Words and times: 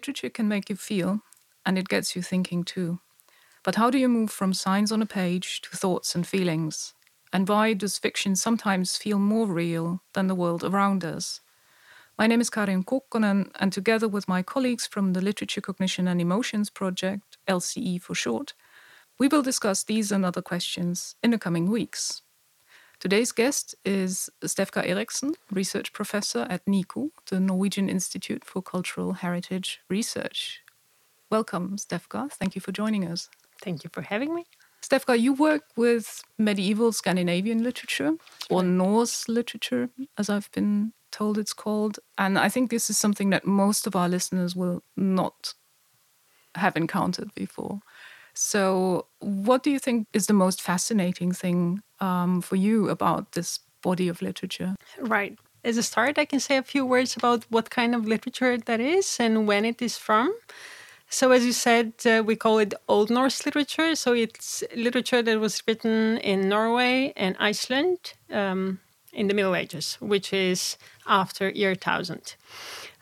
Literature 0.00 0.30
can 0.30 0.48
make 0.48 0.70
you 0.70 0.76
feel, 0.76 1.20
and 1.66 1.76
it 1.76 1.86
gets 1.86 2.16
you 2.16 2.22
thinking 2.22 2.64
too. 2.64 3.00
But 3.62 3.74
how 3.74 3.90
do 3.90 3.98
you 3.98 4.08
move 4.08 4.30
from 4.30 4.54
signs 4.54 4.90
on 4.90 5.02
a 5.02 5.06
page 5.06 5.60
to 5.60 5.76
thoughts 5.76 6.14
and 6.14 6.26
feelings? 6.26 6.94
And 7.34 7.46
why 7.46 7.74
does 7.74 7.98
fiction 7.98 8.34
sometimes 8.34 8.96
feel 8.96 9.18
more 9.18 9.46
real 9.46 10.02
than 10.14 10.26
the 10.26 10.34
world 10.34 10.64
around 10.64 11.04
us? 11.04 11.42
My 12.18 12.26
name 12.26 12.40
is 12.40 12.48
Karin 12.48 12.82
Kukkonen, 12.82 13.50
and 13.60 13.74
together 13.74 14.08
with 14.08 14.26
my 14.26 14.42
colleagues 14.42 14.86
from 14.86 15.12
the 15.12 15.20
Literature, 15.20 15.60
Cognition 15.60 16.08
and 16.08 16.18
Emotions 16.18 16.70
Project, 16.70 17.36
LCE 17.46 18.00
for 18.00 18.14
short, 18.14 18.54
we 19.18 19.28
will 19.28 19.42
discuss 19.42 19.84
these 19.84 20.10
and 20.10 20.24
other 20.24 20.40
questions 20.40 21.14
in 21.22 21.30
the 21.30 21.38
coming 21.38 21.70
weeks. 21.70 22.22
Today's 23.00 23.32
guest 23.32 23.74
is 23.82 24.28
Stefka 24.44 24.86
Eriksen, 24.86 25.32
research 25.50 25.94
professor 25.94 26.46
at 26.50 26.62
NIKU, 26.66 27.08
the 27.30 27.40
Norwegian 27.40 27.88
Institute 27.88 28.44
for 28.44 28.60
Cultural 28.60 29.14
Heritage 29.14 29.80
Research. 29.88 30.60
Welcome, 31.30 31.78
Stefka. 31.78 32.30
Thank 32.30 32.54
you 32.54 32.60
for 32.60 32.72
joining 32.72 33.06
us. 33.06 33.30
Thank 33.62 33.84
you 33.84 33.90
for 33.90 34.02
having 34.02 34.34
me. 34.34 34.44
Stefka, 34.82 35.18
you 35.18 35.32
work 35.32 35.62
with 35.76 36.22
medieval 36.36 36.92
Scandinavian 36.92 37.62
literature 37.62 38.16
or 38.50 38.62
Norse 38.62 39.30
literature, 39.30 39.88
as 40.18 40.28
I've 40.28 40.52
been 40.52 40.92
told 41.10 41.38
it's 41.38 41.54
called. 41.54 42.00
And 42.18 42.38
I 42.38 42.50
think 42.50 42.68
this 42.68 42.90
is 42.90 42.98
something 42.98 43.30
that 43.30 43.46
most 43.46 43.86
of 43.86 43.96
our 43.96 44.10
listeners 44.10 44.54
will 44.54 44.82
not 44.94 45.54
have 46.54 46.76
encountered 46.76 47.34
before. 47.34 47.80
So, 48.34 49.06
what 49.20 49.62
do 49.62 49.70
you 49.70 49.78
think 49.78 50.06
is 50.12 50.26
the 50.26 50.34
most 50.34 50.60
fascinating 50.60 51.32
thing 51.32 51.82
um, 52.00 52.40
for 52.40 52.56
you 52.56 52.88
about 52.88 53.32
this 53.32 53.60
body 53.82 54.08
of 54.08 54.22
literature? 54.22 54.76
Right. 54.98 55.38
As 55.62 55.76
a 55.76 55.82
start, 55.82 56.18
I 56.18 56.24
can 56.24 56.40
say 56.40 56.56
a 56.56 56.62
few 56.62 56.86
words 56.86 57.16
about 57.16 57.44
what 57.50 57.70
kind 57.70 57.94
of 57.94 58.06
literature 58.06 58.56
that 58.56 58.80
is 58.80 59.18
and 59.20 59.46
when 59.46 59.64
it 59.64 59.82
is 59.82 59.98
from. 59.98 60.34
So, 61.12 61.32
as 61.32 61.44
you 61.44 61.52
said, 61.52 61.92
uh, 62.06 62.22
we 62.24 62.36
call 62.36 62.60
it 62.60 62.72
Old 62.88 63.10
Norse 63.10 63.44
literature. 63.44 63.96
So, 63.96 64.12
it's 64.12 64.62
literature 64.76 65.22
that 65.22 65.40
was 65.40 65.60
written 65.66 66.18
in 66.18 66.48
Norway 66.48 67.12
and 67.16 67.36
Iceland 67.40 68.14
um, 68.30 68.78
in 69.12 69.26
the 69.26 69.34
Middle 69.34 69.56
Ages, 69.56 69.98
which 70.00 70.32
is 70.32 70.78
after 71.06 71.50
year 71.50 71.70
1000. 71.70 72.36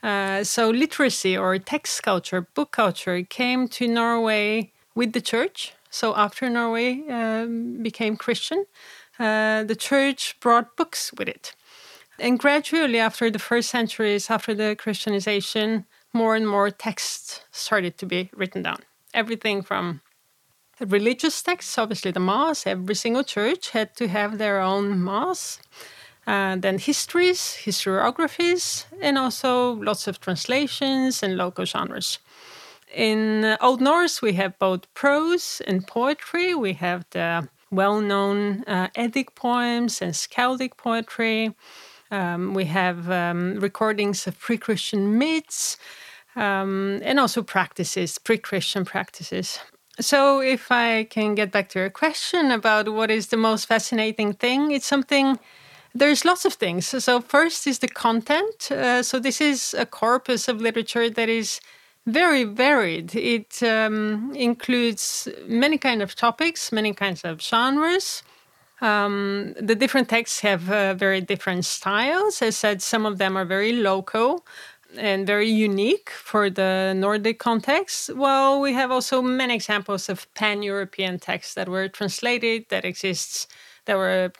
Uh, 0.02 0.42
so, 0.42 0.70
literacy 0.70 1.36
or 1.36 1.58
text 1.58 2.02
culture, 2.02 2.40
book 2.54 2.70
culture 2.72 3.22
came 3.22 3.68
to 3.68 3.86
Norway 3.86 4.72
with 4.94 5.12
the 5.12 5.20
church. 5.20 5.74
So, 5.90 6.14
after 6.16 6.48
Norway 6.50 7.06
um, 7.08 7.82
became 7.82 8.16
Christian, 8.16 8.66
uh, 9.18 9.64
the 9.64 9.76
church 9.76 10.36
brought 10.40 10.76
books 10.76 11.12
with 11.12 11.28
it. 11.28 11.54
And 12.18 12.38
gradually, 12.38 12.98
after 12.98 13.30
the 13.30 13.38
first 13.38 13.70
centuries, 13.70 14.30
after 14.30 14.54
the 14.54 14.76
Christianization, 14.76 15.86
more 16.12 16.34
and 16.34 16.48
more 16.48 16.70
texts 16.70 17.42
started 17.50 17.96
to 17.98 18.06
be 18.06 18.30
written 18.34 18.62
down. 18.62 18.80
Everything 19.14 19.62
from 19.62 20.00
religious 20.80 21.42
texts, 21.42 21.78
obviously 21.78 22.10
the 22.10 22.20
Mass, 22.20 22.66
every 22.66 22.94
single 22.94 23.24
church 23.24 23.70
had 23.70 23.96
to 23.96 24.08
have 24.08 24.38
their 24.38 24.60
own 24.60 25.02
Mass. 25.02 25.60
Uh, 26.26 26.56
then 26.56 26.78
histories, 26.78 27.56
historiographies, 27.64 28.84
and 29.00 29.16
also 29.16 29.74
lots 29.76 30.06
of 30.06 30.20
translations 30.20 31.22
and 31.22 31.38
local 31.38 31.64
genres. 31.64 32.18
In 32.94 33.56
Old 33.60 33.80
Norse, 33.80 34.22
we 34.22 34.32
have 34.34 34.58
both 34.58 34.92
prose 34.94 35.60
and 35.66 35.86
poetry. 35.86 36.54
We 36.54 36.72
have 36.74 37.04
the 37.10 37.48
well 37.70 38.00
known 38.00 38.64
uh, 38.64 38.88
Eddic 38.94 39.34
poems 39.34 40.00
and 40.00 40.12
skaldic 40.12 40.76
poetry. 40.76 41.54
Um, 42.10 42.54
we 42.54 42.64
have 42.64 43.10
um, 43.10 43.58
recordings 43.60 44.26
of 44.26 44.38
pre 44.38 44.56
Christian 44.56 45.18
myths 45.18 45.76
um, 46.36 47.00
and 47.02 47.20
also 47.20 47.42
practices, 47.42 48.18
pre 48.18 48.38
Christian 48.38 48.84
practices. 48.84 49.58
So, 50.00 50.40
if 50.40 50.70
I 50.70 51.04
can 51.04 51.34
get 51.34 51.50
back 51.50 51.68
to 51.70 51.80
your 51.80 51.90
question 51.90 52.50
about 52.50 52.88
what 52.88 53.10
is 53.10 53.26
the 53.26 53.36
most 53.36 53.66
fascinating 53.66 54.32
thing, 54.32 54.70
it's 54.70 54.86
something. 54.86 55.38
There's 55.94 56.24
lots 56.24 56.44
of 56.44 56.52
things. 56.54 56.86
So, 56.86 57.20
first 57.20 57.66
is 57.66 57.80
the 57.80 57.88
content. 57.88 58.70
Uh, 58.70 59.02
so, 59.02 59.18
this 59.18 59.40
is 59.40 59.74
a 59.76 59.84
corpus 59.84 60.46
of 60.46 60.60
literature 60.60 61.10
that 61.10 61.28
is 61.28 61.60
very 62.08 62.44
varied. 62.44 63.14
It 63.14 63.62
um, 63.62 64.32
includes 64.34 65.28
many 65.46 65.78
kind 65.78 66.02
of 66.02 66.14
topics, 66.14 66.72
many 66.72 66.94
kinds 66.94 67.22
of 67.24 67.40
genres. 67.40 68.22
Um, 68.80 69.54
the 69.60 69.74
different 69.74 70.08
texts 70.08 70.40
have 70.40 70.70
uh, 70.70 70.94
very 70.94 71.20
different 71.20 71.64
styles. 71.64 72.40
As 72.42 72.56
said, 72.56 72.80
some 72.80 73.04
of 73.04 73.18
them 73.18 73.36
are 73.36 73.44
very 73.44 73.72
local 73.72 74.44
and 74.96 75.26
very 75.26 75.50
unique 75.50 76.08
for 76.10 76.48
the 76.48 76.94
Nordic 76.96 77.38
context. 77.38 78.10
Well, 78.14 78.60
we 78.60 78.72
have 78.72 78.90
also 78.90 79.20
many 79.20 79.54
examples 79.54 80.08
of 80.08 80.32
pan-European 80.34 81.18
texts 81.18 81.54
that 81.54 81.68
were 81.68 81.88
translated 81.88 82.66
that 82.70 82.84
exists 82.84 83.46
that 83.84 83.96
were 83.96 84.32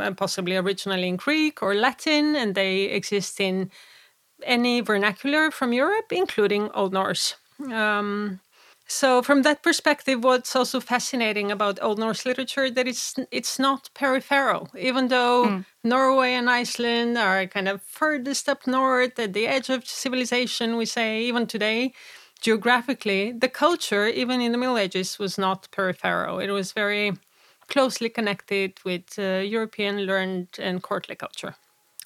uh, 0.00 0.10
possibly 0.12 0.56
originally 0.56 1.08
in 1.08 1.16
Greek 1.16 1.62
or 1.62 1.74
Latin, 1.74 2.34
and 2.34 2.54
they 2.54 2.84
exist 2.84 3.40
in 3.40 3.70
any 4.42 4.80
vernacular 4.80 5.50
from 5.50 5.72
Europe, 5.72 6.12
including 6.12 6.70
Old 6.72 6.92
Norse. 6.92 7.36
Um, 7.72 8.40
so, 8.88 9.20
from 9.20 9.42
that 9.42 9.62
perspective, 9.62 10.22
what's 10.22 10.54
also 10.54 10.78
fascinating 10.78 11.50
about 11.50 11.82
Old 11.82 11.98
Norse 11.98 12.24
literature 12.24 12.70
that 12.70 12.86
it's 12.86 13.16
it's 13.32 13.58
not 13.58 13.90
peripheral. 13.94 14.68
Even 14.78 15.08
though 15.08 15.46
mm. 15.46 15.64
Norway 15.82 16.34
and 16.34 16.48
Iceland 16.48 17.18
are 17.18 17.46
kind 17.46 17.66
of 17.66 17.82
furthest 17.82 18.48
up 18.48 18.66
north 18.66 19.18
at 19.18 19.32
the 19.32 19.48
edge 19.48 19.70
of 19.70 19.86
civilization, 19.86 20.76
we 20.76 20.86
say 20.86 21.22
even 21.22 21.46
today, 21.46 21.92
geographically, 22.40 23.32
the 23.32 23.48
culture, 23.48 24.06
even 24.06 24.40
in 24.40 24.52
the 24.52 24.58
Middle 24.58 24.78
Ages, 24.78 25.18
was 25.18 25.36
not 25.36 25.68
peripheral. 25.72 26.38
It 26.38 26.50
was 26.50 26.70
very 26.70 27.12
closely 27.68 28.08
connected 28.08 28.78
with 28.84 29.18
uh, 29.18 29.42
European 29.42 30.02
learned 30.06 30.48
and 30.60 30.80
courtly 30.80 31.16
culture. 31.16 31.56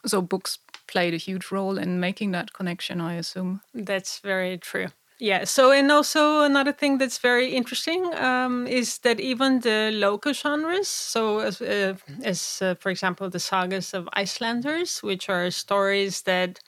So, 0.06 0.22
books 0.22 0.58
played 0.90 1.14
a 1.14 1.16
huge 1.16 1.50
role 1.50 1.78
in 1.78 2.00
making 2.00 2.32
that 2.32 2.52
connection, 2.52 3.00
I 3.00 3.14
assume. 3.14 3.60
That's 3.74 4.18
very 4.18 4.58
true. 4.58 4.88
Yeah. 5.20 5.44
So, 5.44 5.70
and 5.70 5.92
also 5.92 6.40
another 6.40 6.72
thing 6.72 6.98
that's 6.98 7.18
very 7.18 7.52
interesting 7.54 8.12
um, 8.14 8.66
is 8.66 8.98
that 8.98 9.20
even 9.20 9.60
the 9.60 9.90
local 9.92 10.32
genres, 10.32 10.88
so 10.88 11.40
as, 11.40 11.60
uh, 11.60 11.94
as 12.22 12.62
uh, 12.62 12.74
for 12.76 12.90
example, 12.90 13.28
the 13.28 13.38
sagas 13.38 13.92
of 13.92 14.08
Icelanders, 14.14 15.02
which 15.02 15.28
are 15.28 15.50
stories 15.50 16.22
that 16.22 16.60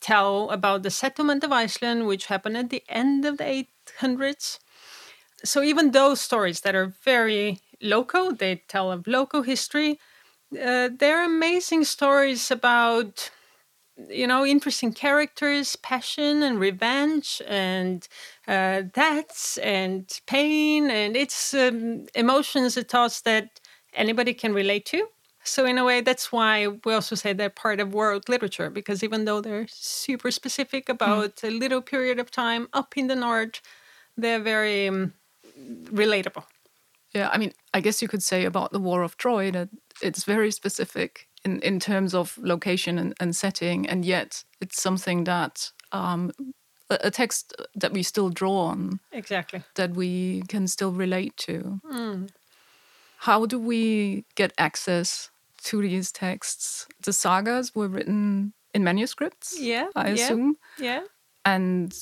tell 0.00 0.48
about 0.50 0.82
the 0.82 0.90
settlement 0.90 1.44
of 1.44 1.52
Iceland, 1.52 2.06
which 2.06 2.26
happened 2.26 2.56
at 2.56 2.70
the 2.70 2.82
end 2.88 3.26
of 3.26 3.36
the 3.36 3.44
800s. 3.44 4.58
So, 5.44 5.62
even 5.62 5.90
those 5.90 6.22
stories 6.22 6.60
that 6.60 6.74
are 6.74 6.94
very 7.04 7.60
local, 7.82 8.34
they 8.34 8.62
tell 8.66 8.90
of 8.90 9.06
local 9.06 9.42
history, 9.42 9.98
uh, 10.52 10.88
they're 10.98 11.24
amazing 11.24 11.84
stories 11.84 12.50
about 12.50 13.30
you 14.08 14.26
know 14.26 14.44
interesting 14.44 14.92
characters 14.92 15.76
passion 15.76 16.42
and 16.42 16.58
revenge 16.58 17.42
and 17.46 18.08
uh, 18.48 18.82
deaths 18.82 19.58
and 19.58 20.20
pain 20.26 20.90
and 20.90 21.16
it's 21.16 21.54
um, 21.54 22.06
emotions 22.14 22.76
and 22.76 22.88
thoughts 22.88 23.22
that 23.22 23.60
anybody 23.94 24.34
can 24.34 24.52
relate 24.54 24.86
to 24.86 25.06
so 25.44 25.64
in 25.64 25.78
a 25.78 25.84
way 25.84 26.00
that's 26.00 26.30
why 26.30 26.68
we 26.84 26.92
also 26.92 27.14
say 27.14 27.32
they're 27.32 27.50
part 27.50 27.80
of 27.80 27.94
world 27.94 28.28
literature 28.28 28.70
because 28.70 29.02
even 29.02 29.24
though 29.24 29.40
they're 29.40 29.66
super 29.68 30.30
specific 30.30 30.86
hmm. 30.86 30.92
about 30.92 31.36
mm. 31.36 31.48
a 31.48 31.50
little 31.50 31.82
period 31.82 32.18
of 32.18 32.30
time 32.30 32.68
up 32.72 32.96
in 32.96 33.06
the 33.06 33.16
north 33.16 33.60
they're 34.16 34.40
very 34.40 34.88
um, 34.88 35.12
relatable 35.84 36.44
yeah 37.14 37.28
i 37.32 37.38
mean 37.38 37.52
i 37.74 37.80
guess 37.80 38.00
you 38.02 38.08
could 38.08 38.22
say 38.22 38.44
about 38.44 38.72
the 38.72 38.80
war 38.80 39.02
of 39.02 39.16
troy 39.16 39.50
that 39.50 39.68
it's 40.02 40.24
very 40.24 40.50
specific 40.50 41.28
in, 41.44 41.60
in 41.60 41.80
terms 41.80 42.14
of 42.14 42.38
location 42.38 42.98
and, 42.98 43.14
and 43.20 43.34
setting, 43.34 43.88
and 43.88 44.04
yet 44.04 44.44
it's 44.60 44.80
something 44.80 45.24
that 45.24 45.72
um, 45.92 46.32
a, 46.90 47.10
text 47.10 47.54
that 47.74 47.92
we 47.92 48.02
still 48.02 48.28
draw 48.28 48.66
on. 48.66 49.00
Exactly. 49.12 49.62
That 49.74 49.92
we 49.92 50.42
can 50.48 50.66
still 50.66 50.92
relate 50.92 51.36
to. 51.38 51.80
Mm. 51.90 52.30
How 53.18 53.46
do 53.46 53.58
we 53.58 54.24
get 54.34 54.52
access 54.58 55.30
to 55.64 55.82
these 55.82 56.10
texts? 56.10 56.86
The 57.02 57.12
sagas 57.12 57.74
were 57.74 57.88
written 57.88 58.52
in 58.74 58.84
manuscripts. 58.84 59.58
Yeah. 59.58 59.88
I 59.94 60.08
assume. 60.08 60.56
Yeah. 60.78 60.84
yeah. 60.84 61.06
And 61.44 61.94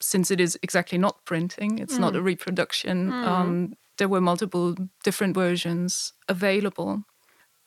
since 0.00 0.30
it 0.30 0.40
is 0.40 0.58
exactly 0.62 0.98
not 0.98 1.24
printing, 1.24 1.78
it's 1.78 1.96
mm. 1.96 2.00
not 2.00 2.16
a 2.16 2.22
reproduction. 2.22 3.10
Mm. 3.10 3.26
Um, 3.26 3.74
there 3.98 4.08
were 4.08 4.20
multiple 4.20 4.76
different 5.02 5.34
versions 5.34 6.12
available. 6.28 7.04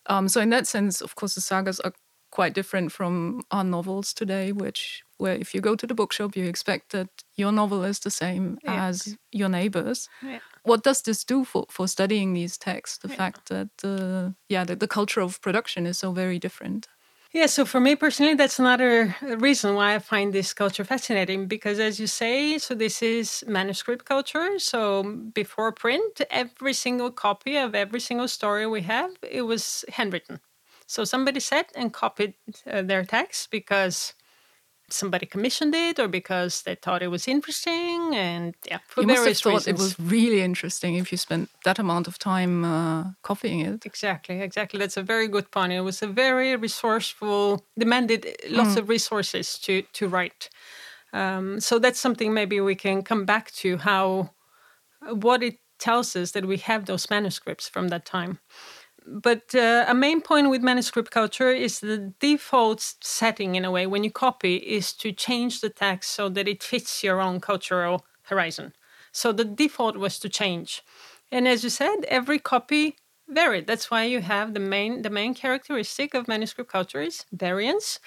Um, 0.09 0.27
so 0.27 0.41
in 0.41 0.49
that 0.49 0.67
sense, 0.67 1.01
of 1.01 1.15
course, 1.15 1.35
the 1.35 1.41
sagas 1.41 1.79
are 1.79 1.93
quite 2.31 2.53
different 2.53 2.91
from 2.91 3.41
our 3.51 3.63
novels 3.63 4.13
today, 4.13 4.51
which 4.51 5.03
where 5.17 5.35
if 5.35 5.53
you 5.53 5.61
go 5.61 5.75
to 5.75 5.87
the 5.87 5.93
bookshop, 5.93 6.35
you 6.35 6.45
expect 6.45 6.91
that 6.91 7.09
your 7.35 7.51
novel 7.51 7.83
is 7.83 7.99
the 7.99 8.11
same 8.11 8.57
yeah. 8.63 8.87
as 8.87 9.17
your 9.31 9.49
neighbors. 9.49 10.09
Yeah. 10.21 10.39
What 10.63 10.83
does 10.83 11.01
this 11.01 11.23
do 11.23 11.43
for, 11.43 11.65
for 11.69 11.87
studying 11.87 12.33
these 12.33 12.57
texts? 12.57 12.97
The 12.99 13.09
yeah. 13.09 13.15
fact 13.15 13.49
that 13.49 13.69
the 13.77 14.35
yeah 14.47 14.63
the, 14.63 14.75
the 14.75 14.87
culture 14.87 15.21
of 15.21 15.41
production 15.41 15.85
is 15.85 15.97
so 15.97 16.11
very 16.11 16.39
different. 16.39 16.87
Yeah, 17.31 17.45
so 17.45 17.63
for 17.65 17.79
me 17.79 17.95
personally, 17.95 18.33
that's 18.33 18.57
another 18.57 19.15
reason 19.21 19.75
why 19.75 19.93
I 19.93 19.99
find 19.99 20.33
this 20.33 20.51
culture 20.53 20.83
fascinating 20.83 21.45
because, 21.47 21.77
as 21.79 21.99
you 21.99 22.07
say, 22.07 22.57
so 22.57 22.73
this 22.73 23.03
is 23.03 23.43
manuscript 23.47 24.05
culture. 24.05 24.57
So 24.57 25.03
before 25.33 25.71
print, 25.71 26.21
every 26.31 26.73
single 26.73 27.11
copy 27.11 27.55
of 27.57 27.75
every 27.75 27.99
single 27.99 28.27
story 28.27 28.65
we 28.65 28.81
have, 28.81 29.11
it 29.21 29.43
was 29.43 29.85
handwritten. 29.89 30.39
So 30.87 31.03
somebody 31.03 31.39
sat 31.39 31.71
and 31.75 31.93
copied 31.93 32.33
uh, 32.65 32.81
their 32.81 33.05
text 33.05 33.51
because 33.51 34.15
somebody 34.93 35.25
commissioned 35.25 35.75
it 35.75 35.99
or 35.99 36.07
because 36.07 36.63
they 36.63 36.75
thought 36.75 37.01
it 37.01 37.07
was 37.07 37.27
interesting? 37.27 38.15
And 38.15 38.55
yeah 38.65 38.79
for 38.87 39.01
you 39.01 39.07
must 39.07 39.25
have 39.25 39.37
thought 39.37 39.65
reasons. 39.65 39.67
it 39.67 39.77
was 39.81 39.99
really 39.99 40.41
interesting 40.41 40.95
if 40.95 41.11
you 41.11 41.17
spent 41.17 41.49
that 41.63 41.79
amount 41.79 42.07
of 42.07 42.17
time 42.17 42.65
uh, 42.65 43.03
copying 43.21 43.59
it. 43.61 43.85
Exactly 43.85 44.41
exactly. 44.41 44.79
That's 44.79 44.97
a 44.97 45.03
very 45.03 45.27
good 45.27 45.51
point. 45.51 45.73
It 45.73 45.81
was 45.81 46.01
a 46.01 46.07
very 46.07 46.55
resourceful 46.55 47.65
demanded 47.77 48.25
lots 48.49 48.75
mm. 48.75 48.77
of 48.77 48.89
resources 48.89 49.57
to 49.59 49.81
to 49.93 50.07
write. 50.07 50.49
Um, 51.13 51.59
so 51.59 51.79
that's 51.79 51.99
something 51.99 52.33
maybe 52.33 52.61
we 52.61 52.75
can 52.75 53.01
come 53.03 53.25
back 53.25 53.51
to 53.51 53.77
how 53.77 54.31
what 55.09 55.41
it 55.41 55.57
tells 55.79 56.15
us 56.15 56.31
that 56.31 56.45
we 56.45 56.57
have 56.57 56.85
those 56.85 57.09
manuscripts 57.09 57.67
from 57.67 57.87
that 57.87 58.05
time 58.05 58.39
but 59.09 59.55
uh, 59.55 59.85
a 59.87 59.93
main 59.93 60.21
point 60.21 60.49
with 60.49 60.61
manuscript 60.61 61.11
culture 61.11 61.51
is 61.51 61.79
the 61.79 62.13
default 62.19 62.95
setting 63.01 63.55
in 63.55 63.65
a 63.65 63.71
way 63.71 63.87
when 63.87 64.03
you 64.03 64.11
copy 64.11 64.55
is 64.57 64.93
to 64.93 65.11
change 65.11 65.61
the 65.61 65.69
text 65.69 66.11
so 66.11 66.29
that 66.29 66.47
it 66.47 66.63
fits 66.63 67.03
your 67.03 67.19
own 67.19 67.39
cultural 67.39 68.05
horizon. 68.23 68.73
So 69.11 69.31
the 69.31 69.45
default 69.45 69.97
was 69.97 70.19
to 70.19 70.29
change. 70.29 70.83
And 71.31 71.47
as 71.47 71.63
you 71.63 71.69
said 71.69 72.05
every 72.07 72.39
copy 72.39 72.95
varied. 73.29 73.67
That's 73.67 73.91
why 73.91 74.03
you 74.03 74.21
have 74.21 74.53
the 74.53 74.59
main 74.59 75.03
the 75.03 75.09
main 75.09 75.33
characteristic 75.33 76.13
of 76.13 76.27
manuscript 76.27 76.71
culture 76.71 77.01
is 77.01 77.25
variance. 77.31 77.99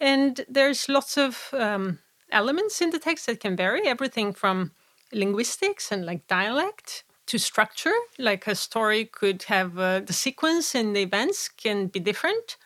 And 0.00 0.44
there's 0.48 0.88
lots 0.88 1.16
of 1.16 1.50
um, 1.52 1.98
elements 2.30 2.80
in 2.80 2.90
the 2.90 2.98
text 2.98 3.26
that 3.26 3.40
can 3.40 3.56
vary 3.56 3.86
everything 3.86 4.32
from 4.32 4.72
linguistics 5.12 5.92
and 5.92 6.04
like 6.04 6.26
dialect 6.26 7.04
to 7.26 7.38
structure. 7.38 7.94
Like 8.18 8.46
a 8.46 8.54
story 8.54 9.04
could 9.04 9.44
have 9.44 9.78
uh, 9.78 10.00
the 10.00 10.12
sequence 10.12 10.74
and 10.74 10.94
the 10.94 11.02
events 11.02 11.48
can 11.48 11.86
be 11.88 12.00
different. 12.00 12.56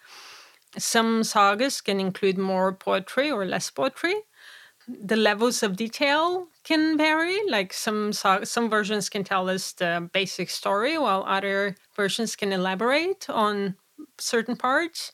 Some 0.76 1.24
sagas 1.24 1.80
can 1.80 1.98
include 2.00 2.38
more 2.38 2.72
poetry 2.72 3.30
or 3.30 3.44
less 3.44 3.70
poetry. 3.70 4.14
The 4.86 5.16
levels 5.16 5.62
of 5.62 5.76
detail 5.76 6.48
can 6.64 6.96
vary. 6.96 7.38
Like 7.48 7.72
some 7.72 8.12
some 8.12 8.70
versions 8.70 9.08
can 9.08 9.24
tell 9.24 9.48
us 9.48 9.72
the 9.72 10.08
basic 10.12 10.50
story, 10.50 10.96
while 10.98 11.24
other 11.26 11.76
versions 11.94 12.36
can 12.36 12.52
elaborate 12.52 13.28
on 13.28 13.76
certain 14.18 14.56
parts. 14.56 15.12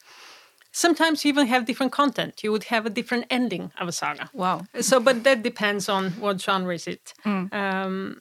Sometimes 0.71 1.25
you 1.25 1.29
even 1.29 1.47
have 1.47 1.67
different 1.67 1.93
content. 1.93 2.43
You 2.43 2.51
would 2.51 2.65
have 2.65 2.85
a 2.85 2.91
different 2.91 3.27
ending 3.31 3.71
of 3.81 3.89
a 3.89 3.93
saga. 3.93 4.29
Wow. 4.33 4.67
So, 4.81 4.99
but 4.99 5.23
that 5.23 5.43
depends 5.43 5.89
on 5.89 6.11
what 6.13 6.41
genre 6.41 6.75
is 6.75 6.87
it. 6.89 7.15
Mm. 7.25 7.53
Um, 7.53 8.21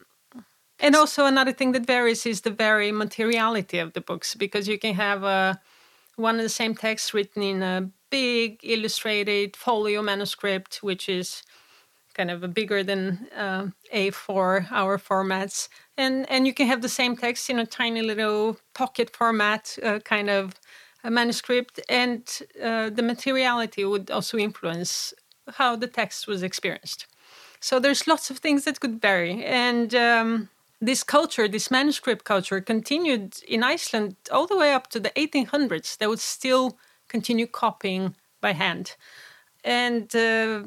and 0.83 0.95
also 0.95 1.25
another 1.25 1.53
thing 1.53 1.71
that 1.71 1.85
varies 1.88 2.25
is 2.25 2.41
the 2.41 2.51
very 2.51 2.91
materiality 2.91 3.80
of 3.80 3.94
the 3.94 4.01
books 4.01 4.35
because 4.35 4.68
you 4.68 4.77
can 4.77 4.94
have 4.94 5.24
a 5.24 5.27
uh, 5.27 5.53
one 6.15 6.35
and 6.35 6.45
the 6.45 6.50
same 6.50 6.75
text 6.75 7.13
written 7.13 7.41
in 7.41 7.63
a 7.63 7.89
big 8.12 8.59
illustrated 8.62 9.56
folio 9.56 10.01
manuscript, 10.03 10.83
which 10.83 11.09
is 11.09 11.41
kind 12.13 12.30
of 12.30 12.44
a 12.44 12.47
bigger 12.47 12.83
than 12.83 13.27
uh, 13.35 13.68
A4 13.91 14.71
our 14.71 15.00
formats, 15.00 15.69
and 15.97 16.30
and 16.30 16.45
you 16.45 16.53
can 16.53 16.68
have 16.68 16.81
the 16.81 16.95
same 17.01 17.15
text 17.18 17.50
in 17.50 17.57
a 17.59 17.65
tiny 17.65 18.01
little 18.01 18.57
pocket 18.75 19.15
format, 19.15 19.77
uh, 19.81 20.00
kind 20.00 20.30
of 20.30 20.53
manuscript, 21.03 21.80
and 21.89 22.21
uh, 22.62 22.89
the 22.89 23.01
materiality 23.01 23.83
would 23.83 24.12
also 24.12 24.38
influence 24.38 25.13
how 25.57 25.75
the 25.75 25.88
text 25.88 26.27
was 26.27 26.44
experienced. 26.44 27.07
So 27.59 27.80
there's 27.80 28.07
lots 28.07 28.30
of 28.30 28.38
things 28.38 28.65
that 28.65 28.80
could 28.80 29.01
vary, 29.01 29.44
and 29.44 29.95
um, 29.95 30.50
this 30.85 31.03
culture, 31.03 31.47
this 31.47 31.71
manuscript 31.71 32.25
culture, 32.25 32.59
continued 32.62 33.35
in 33.47 33.63
Iceland 33.63 34.15
all 34.31 34.47
the 34.47 34.57
way 34.57 34.74
up 34.74 34.88
to 34.91 35.00
the 35.00 35.12
1800s. 35.12 35.97
They 35.97 36.07
would 36.07 36.19
still 36.19 36.77
continue 37.07 37.47
copying 37.47 38.15
by 38.41 38.53
hand. 38.53 38.95
And 39.63 40.13
uh, 40.13 40.62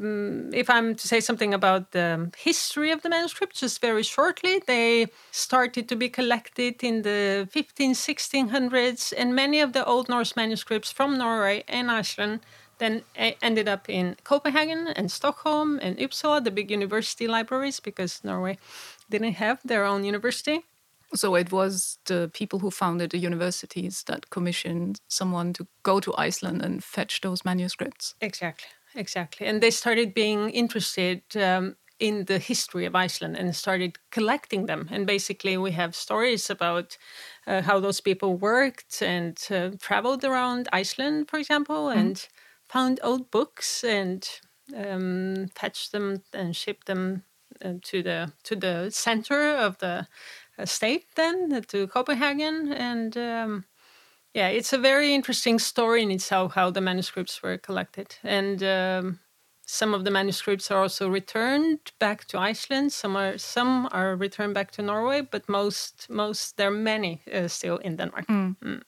if 0.56 0.70
I'm 0.70 0.94
to 0.94 1.06
say 1.06 1.20
something 1.20 1.52
about 1.52 1.92
the 1.92 2.30
history 2.38 2.90
of 2.92 3.02
the 3.02 3.10
manuscript, 3.10 3.54
just 3.56 3.82
very 3.82 4.02
shortly, 4.02 4.62
they 4.66 5.08
started 5.32 5.86
to 5.90 5.96
be 5.96 6.08
collected 6.08 6.82
in 6.82 7.02
the 7.02 7.46
15, 7.50 7.92
1600s, 7.92 9.12
and 9.18 9.34
many 9.34 9.60
of 9.60 9.74
the 9.74 9.84
Old 9.84 10.08
Norse 10.08 10.34
manuscripts 10.34 10.90
from 10.90 11.18
Norway 11.18 11.62
and 11.68 11.90
Iceland 11.90 12.40
then 12.78 13.02
ended 13.42 13.68
up 13.68 13.88
in 13.88 14.16
Copenhagen 14.24 14.88
and 14.88 15.10
Stockholm 15.10 15.78
and 15.82 15.96
Uppsala, 15.98 16.44
the 16.44 16.50
big 16.50 16.70
university 16.70 17.26
libraries, 17.26 17.80
because 17.80 18.22
Norway 18.22 18.58
didn't 19.10 19.34
have 19.34 19.60
their 19.64 19.84
own 19.84 20.04
university. 20.04 20.64
So 21.14 21.36
it 21.36 21.52
was 21.52 21.98
the 22.06 22.30
people 22.32 22.58
who 22.58 22.70
founded 22.70 23.10
the 23.10 23.18
universities 23.18 24.02
that 24.04 24.30
commissioned 24.30 25.00
someone 25.08 25.52
to 25.54 25.66
go 25.82 26.00
to 26.00 26.14
Iceland 26.18 26.62
and 26.62 26.82
fetch 26.82 27.20
those 27.20 27.44
manuscripts. 27.44 28.14
Exactly, 28.20 28.68
exactly. 28.94 29.46
And 29.46 29.62
they 29.62 29.70
started 29.70 30.14
being 30.14 30.50
interested 30.50 31.22
um, 31.36 31.76
in 31.98 32.24
the 32.24 32.38
history 32.38 32.84
of 32.86 32.94
Iceland 32.94 33.36
and 33.36 33.54
started 33.54 33.98
collecting 34.10 34.66
them. 34.66 34.88
And 34.90 35.06
basically, 35.06 35.56
we 35.56 35.70
have 35.72 35.94
stories 35.94 36.50
about 36.50 36.98
uh, 37.46 37.62
how 37.62 37.80
those 37.80 38.00
people 38.00 38.36
worked 38.36 39.00
and 39.00 39.38
uh, 39.50 39.70
traveled 39.80 40.24
around 40.24 40.68
Iceland, 40.72 41.30
for 41.30 41.38
example, 41.38 41.86
mm. 41.86 41.96
and 41.96 42.28
found 42.64 43.00
old 43.02 43.30
books 43.30 43.84
and 43.84 44.28
um, 44.76 45.46
fetched 45.54 45.92
them 45.92 46.22
and 46.32 46.54
shipped 46.54 46.86
them 46.86 47.22
to 47.82 48.02
the 48.02 48.32
to 48.42 48.56
the 48.56 48.90
center 48.90 49.56
of 49.56 49.78
the 49.78 50.06
uh, 50.58 50.64
state 50.64 51.06
then 51.14 51.52
uh, 51.52 51.60
to 51.68 51.86
Copenhagen 51.86 52.72
and 52.72 53.16
um, 53.16 53.64
yeah 54.34 54.48
it's 54.48 54.72
a 54.72 54.78
very 54.78 55.14
interesting 55.14 55.58
story 55.58 56.02
in 56.02 56.10
itself 56.10 56.54
how 56.54 56.70
the 56.70 56.80
manuscripts 56.80 57.42
were 57.42 57.58
collected 57.58 58.16
and 58.22 58.62
um, 58.62 59.20
some 59.66 59.94
of 59.94 60.04
the 60.04 60.10
manuscripts 60.10 60.70
are 60.70 60.82
also 60.82 61.08
returned 61.08 61.92
back 61.98 62.24
to 62.26 62.38
Iceland 62.38 62.92
some 62.92 63.16
are 63.16 63.38
some 63.38 63.88
are 63.92 64.16
returned 64.16 64.54
back 64.54 64.70
to 64.72 64.82
Norway 64.82 65.20
but 65.20 65.48
most 65.48 66.06
most 66.08 66.56
there 66.56 66.68
are 66.68 66.82
many 66.82 67.22
uh, 67.32 67.48
still 67.48 67.76
in 67.78 67.96
Denmark 67.96 68.26
mm. 68.26 68.56
Mm. 68.64 68.82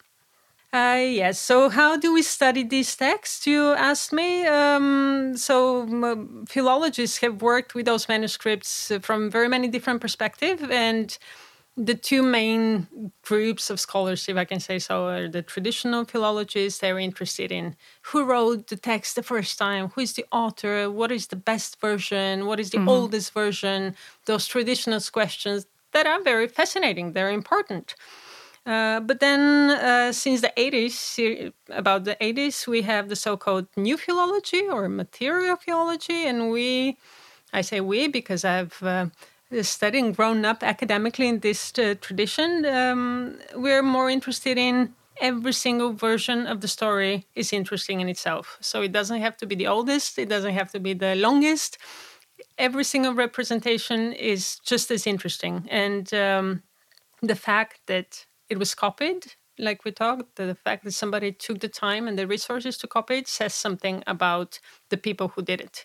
Uh, 0.71 1.01
yes. 1.01 1.41
So, 1.41 1.71
how 1.71 1.97
do 1.97 2.13
we 2.13 2.23
study 2.23 2.63
these 2.63 2.95
texts? 2.95 3.47
You 3.47 3.73
asked 3.73 4.13
me. 4.13 4.47
Um, 4.47 5.35
so, 5.35 5.83
um, 5.83 6.45
philologists 6.47 7.19
have 7.19 7.41
worked 7.41 7.75
with 7.75 7.87
those 7.87 8.07
manuscripts 8.07 8.91
uh, 8.91 8.99
from 8.99 9.31
very 9.31 9.49
many 9.49 9.69
different 9.69 10.03
perspectives, 10.03 10.63
and 10.71 11.17
the 11.75 11.95
two 11.95 12.23
main 12.23 12.87
groups 13.23 13.71
of 13.71 13.81
scholars, 13.81 14.29
if 14.29 14.37
I 14.37 14.45
can 14.45 14.61
say 14.61 14.79
so, 14.79 15.07
are 15.07 15.29
the 15.29 15.41
traditional 15.41 16.05
philologists. 16.05 16.81
They're 16.81 16.99
interested 16.99 17.51
in 17.51 17.75
who 18.03 18.25
wrote 18.25 18.67
the 18.67 18.77
text 18.77 19.17
the 19.17 19.23
first 19.23 19.59
time, 19.59 19.89
who 19.95 20.03
is 20.03 20.15
the 20.15 20.27
author, 20.33 20.91
what 20.91 21.11
is 21.11 21.29
the 21.29 21.37
best 21.37 21.81
version, 21.81 22.45
what 22.45 22.61
is 22.61 22.71
the 22.71 22.79
mm-hmm. 22.79 22.89
oldest 22.91 23.33
version. 23.33 23.95
Those 24.27 24.47
traditional 24.47 25.01
questions 25.13 25.67
that 25.93 26.07
are 26.07 26.23
very 26.23 26.49
fascinating. 26.49 27.13
They're 27.13 27.31
important. 27.31 27.95
Uh, 28.69 29.01
but 29.01 29.19
then, 29.21 29.71
uh, 29.71 30.13
since 30.13 30.43
the 30.43 30.53
80s, 30.59 31.53
about 31.71 32.05
the 32.05 32.17
80s, 32.21 32.67
we 32.67 32.83
have 32.83 33.09
the 33.09 33.17
so-called 33.17 33.67
new 33.79 33.97
philology 33.97 34.69
or 34.69 34.91
material 34.91 35.57
philology, 35.57 36.27
and 36.27 36.51
we, 36.51 36.99
I 37.51 37.63
say 37.63 37.81
we 37.81 38.09
because 38.09 38.45
I've 38.45 38.83
uh, 38.83 39.07
studied 39.63 40.05
and 40.05 40.15
grown 40.15 40.45
up 40.45 40.63
academically 40.63 41.29
in 41.29 41.41
this 41.41 41.73
uh, 41.79 41.95
tradition. 42.03 42.67
Um, 42.67 43.39
we're 43.55 43.83
more 43.83 44.11
interested 44.11 44.59
in 44.59 44.95
every 45.19 45.55
single 45.55 45.95
version 45.95 46.47
of 46.47 46.61
the 46.61 46.69
story 46.69 47.25
is 47.35 47.55
interesting 47.55 48.03
in 48.03 48.09
itself. 48.11 48.59
So 48.61 48.83
it 48.83 48.93
doesn't 48.93 49.23
have 49.23 49.39
to 49.39 49.47
be 49.47 49.55
the 49.55 49.67
oldest, 49.67 50.19
it 50.19 50.29
doesn't 50.29 50.53
have 50.53 50.71
to 50.73 50.79
be 50.79 50.93
the 50.93 51.15
longest. 51.15 51.79
Every 52.59 52.85
single 52.85 53.15
representation 53.15 54.13
is 54.13 54.59
just 54.59 54.91
as 54.91 55.07
interesting, 55.07 55.67
and 55.71 56.13
um, 56.13 56.63
the 57.23 57.35
fact 57.35 57.81
that 57.87 58.27
it 58.49 58.59
was 58.59 58.75
copied 58.75 59.35
like 59.59 59.85
we 59.85 59.91
talked 59.91 60.37
the 60.37 60.55
fact 60.55 60.85
that 60.85 60.93
somebody 60.93 61.33
took 61.33 61.61
the 61.61 61.69
time 61.69 62.09
and 62.09 62.19
the 62.19 62.27
resources 62.27 62.79
to 62.79 62.87
copy 62.87 63.19
it 63.19 63.29
says 63.29 63.55
something 63.55 64.03
about 64.07 64.61
the 64.91 64.97
people 64.97 65.29
who 65.29 65.43
did 65.43 65.61
it. 65.61 65.85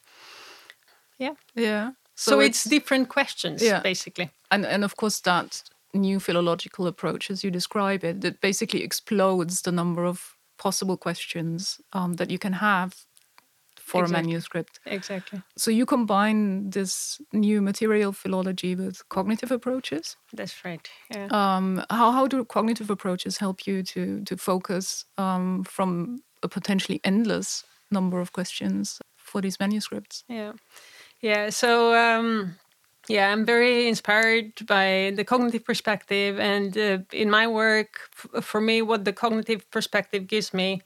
Yeah. 1.18 1.34
Yeah. 1.56 1.92
So, 2.16 2.32
so 2.32 2.40
it's, 2.40 2.66
it's, 2.66 2.70
different 2.70 3.10
questions 3.10 3.64
yeah. 3.64 3.80
basically. 3.80 4.30
And 4.52 4.66
and 4.66 4.84
of 4.84 4.96
course 4.96 5.20
that 5.22 5.64
new 5.94 6.20
philological 6.20 6.88
approach 6.88 7.30
as 7.30 7.44
you 7.44 7.52
describe 7.52 8.04
it 8.04 8.22
that 8.22 8.42
basically 8.42 8.84
explodes 8.84 9.62
the 9.62 9.72
number 9.72 10.06
of 10.06 10.36
possible 10.58 10.98
questions 10.98 11.80
um, 11.94 12.14
that 12.14 12.30
you 12.30 12.40
can 12.40 12.54
have 12.54 13.06
for 13.84 14.02
exactly. 14.02 14.20
a 14.20 14.28
manuscript. 14.28 14.80
Exactly. 14.86 15.42
So 15.58 15.72
you 15.72 15.86
combine 15.86 16.70
this 16.70 17.22
new 17.34 17.62
material 17.62 18.12
philology 18.12 18.76
with 18.76 19.08
cognitive 19.10 19.52
approaches. 19.52 20.16
That's 20.32 20.64
right. 20.66 20.88
Yeah. 21.14 21.28
Um, 21.32 21.84
how 21.90 22.12
how 22.12 22.28
do 22.28 22.46
cognitive 22.46 22.90
approaches 22.90 23.38
help 23.38 23.68
you 23.68 23.84
to 23.84 24.22
to 24.24 24.38
focus 24.38 25.06
um, 25.18 25.64
from 25.64 26.24
a 26.44 26.48
potentially 26.48 27.00
endless 27.04 27.66
number 27.92 28.20
of 28.20 28.32
questions 28.32 29.00
for 29.18 29.42
these 29.42 29.60
manuscripts. 29.60 30.24
Yeah, 30.28 30.54
yeah. 31.22 31.50
So 31.50 31.94
um, 31.96 32.56
yeah, 33.08 33.32
I'm 33.32 33.46
very 33.46 33.88
inspired 33.88 34.66
by 34.66 35.14
the 35.16 35.24
cognitive 35.24 35.66
perspective, 35.66 36.40
and 36.40 36.78
uh, 36.78 37.00
in 37.12 37.30
my 37.30 37.48
work, 37.48 38.00
for 38.42 38.62
me, 38.62 38.82
what 38.82 39.06
the 39.06 39.14
cognitive 39.14 39.70
perspective 39.72 40.28
gives 40.28 40.54
me 40.54 40.82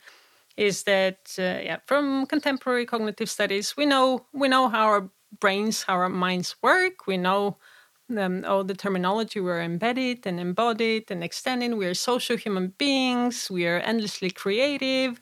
is 0.57 0.83
that 0.83 1.35
uh, 1.39 1.61
yeah, 1.63 1.77
from 1.85 2.25
contemporary 2.25 2.85
cognitive 2.85 3.29
studies, 3.29 3.77
we 3.77 3.85
know 3.85 4.25
we 4.33 4.47
know 4.47 4.67
how 4.67 4.87
our 4.87 5.09
brains, 5.39 5.83
how 5.83 5.95
our 5.95 6.09
minds 6.09 6.55
work. 6.61 7.07
We 7.07 7.17
know 7.17 7.57
um, 8.17 8.43
all 8.45 8.63
the 8.63 8.73
terminology 8.73 9.39
we're 9.39 9.61
embedded 9.61 10.25
and 10.25 10.39
embodied 10.39 11.11
and 11.11 11.23
extending. 11.23 11.77
We 11.77 11.85
are 11.85 11.93
social 11.93 12.37
human 12.37 12.73
beings. 12.77 13.49
We 13.51 13.67
are 13.67 13.79
endlessly 13.79 14.31
creative. 14.31 15.19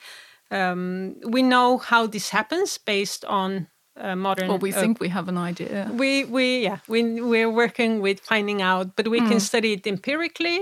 Um, 0.52 1.16
we 1.24 1.42
know 1.42 1.78
how 1.78 2.08
this 2.08 2.30
happens 2.30 2.78
based 2.78 3.26
on 3.26 3.68
uh, 3.98 4.16
modern. 4.16 4.48
Well, 4.50 4.60
we 4.60 4.74
uh, 4.74 4.80
think 4.80 5.00
we 5.00 5.10
have 5.10 5.28
an 5.28 5.38
idea. 5.38 5.90
we 5.92 6.26
we 6.26 6.64
yeah 6.64 6.80
we 6.88 7.22
we're 7.22 7.52
working 7.52 8.02
with 8.02 8.20
finding 8.20 8.62
out, 8.62 8.96
but 8.96 9.08
we 9.08 9.20
can 9.20 9.40
study 9.40 9.74
it 9.74 9.88
empirically, 9.88 10.60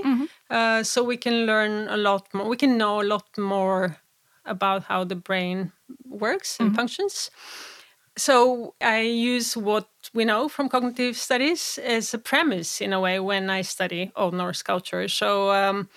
uh, 0.50 0.84
so 0.84 1.04
we 1.04 1.18
can 1.18 1.46
learn 1.46 1.88
a 1.90 1.98
lot 1.98 2.34
more. 2.34 2.48
We 2.48 2.58
can 2.58 2.78
know 2.78 3.02
a 3.02 3.08
lot 3.08 3.38
more 3.38 3.98
about 4.46 4.84
how 4.84 5.04
the 5.04 5.16
brain 5.16 5.72
works 6.06 6.58
and 6.60 6.76
functions. 6.76 7.32
So 8.16 8.76
I 8.80 9.00
use 9.02 9.58
what 9.58 9.88
we 10.14 10.24
know 10.24 10.48
from 10.48 10.70
cognitive 10.70 11.18
studies 11.18 11.80
as 11.84 12.14
a 12.14 12.20
premise 12.20 12.80
in 12.80 12.94
a 12.94 13.00
way 13.00 13.20
when 13.20 13.50
I 13.50 13.62
study 13.62 14.12
Old 14.16 14.34
Norse 14.34 14.64
culture. 14.64 15.08
So. 15.08 15.52
Um, 15.52 15.90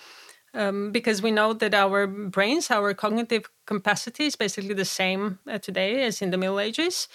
um, 0.53 0.91
because 0.91 1.21
we 1.21 1.29
know 1.29 1.53
that 1.53 1.75
our 1.75 2.07
brains, 2.07 2.71
our 2.71 2.93
cognitive 2.93 3.47
capacity 3.67 4.25
is 4.25 4.35
basically 4.35 4.73
the 4.73 4.85
same 4.85 5.37
uh, 5.47 5.59
today 5.59 6.03
as 6.03 6.21
in 6.21 6.31
the 6.31 6.37
Middle 6.37 6.59
Ages. 6.59 7.07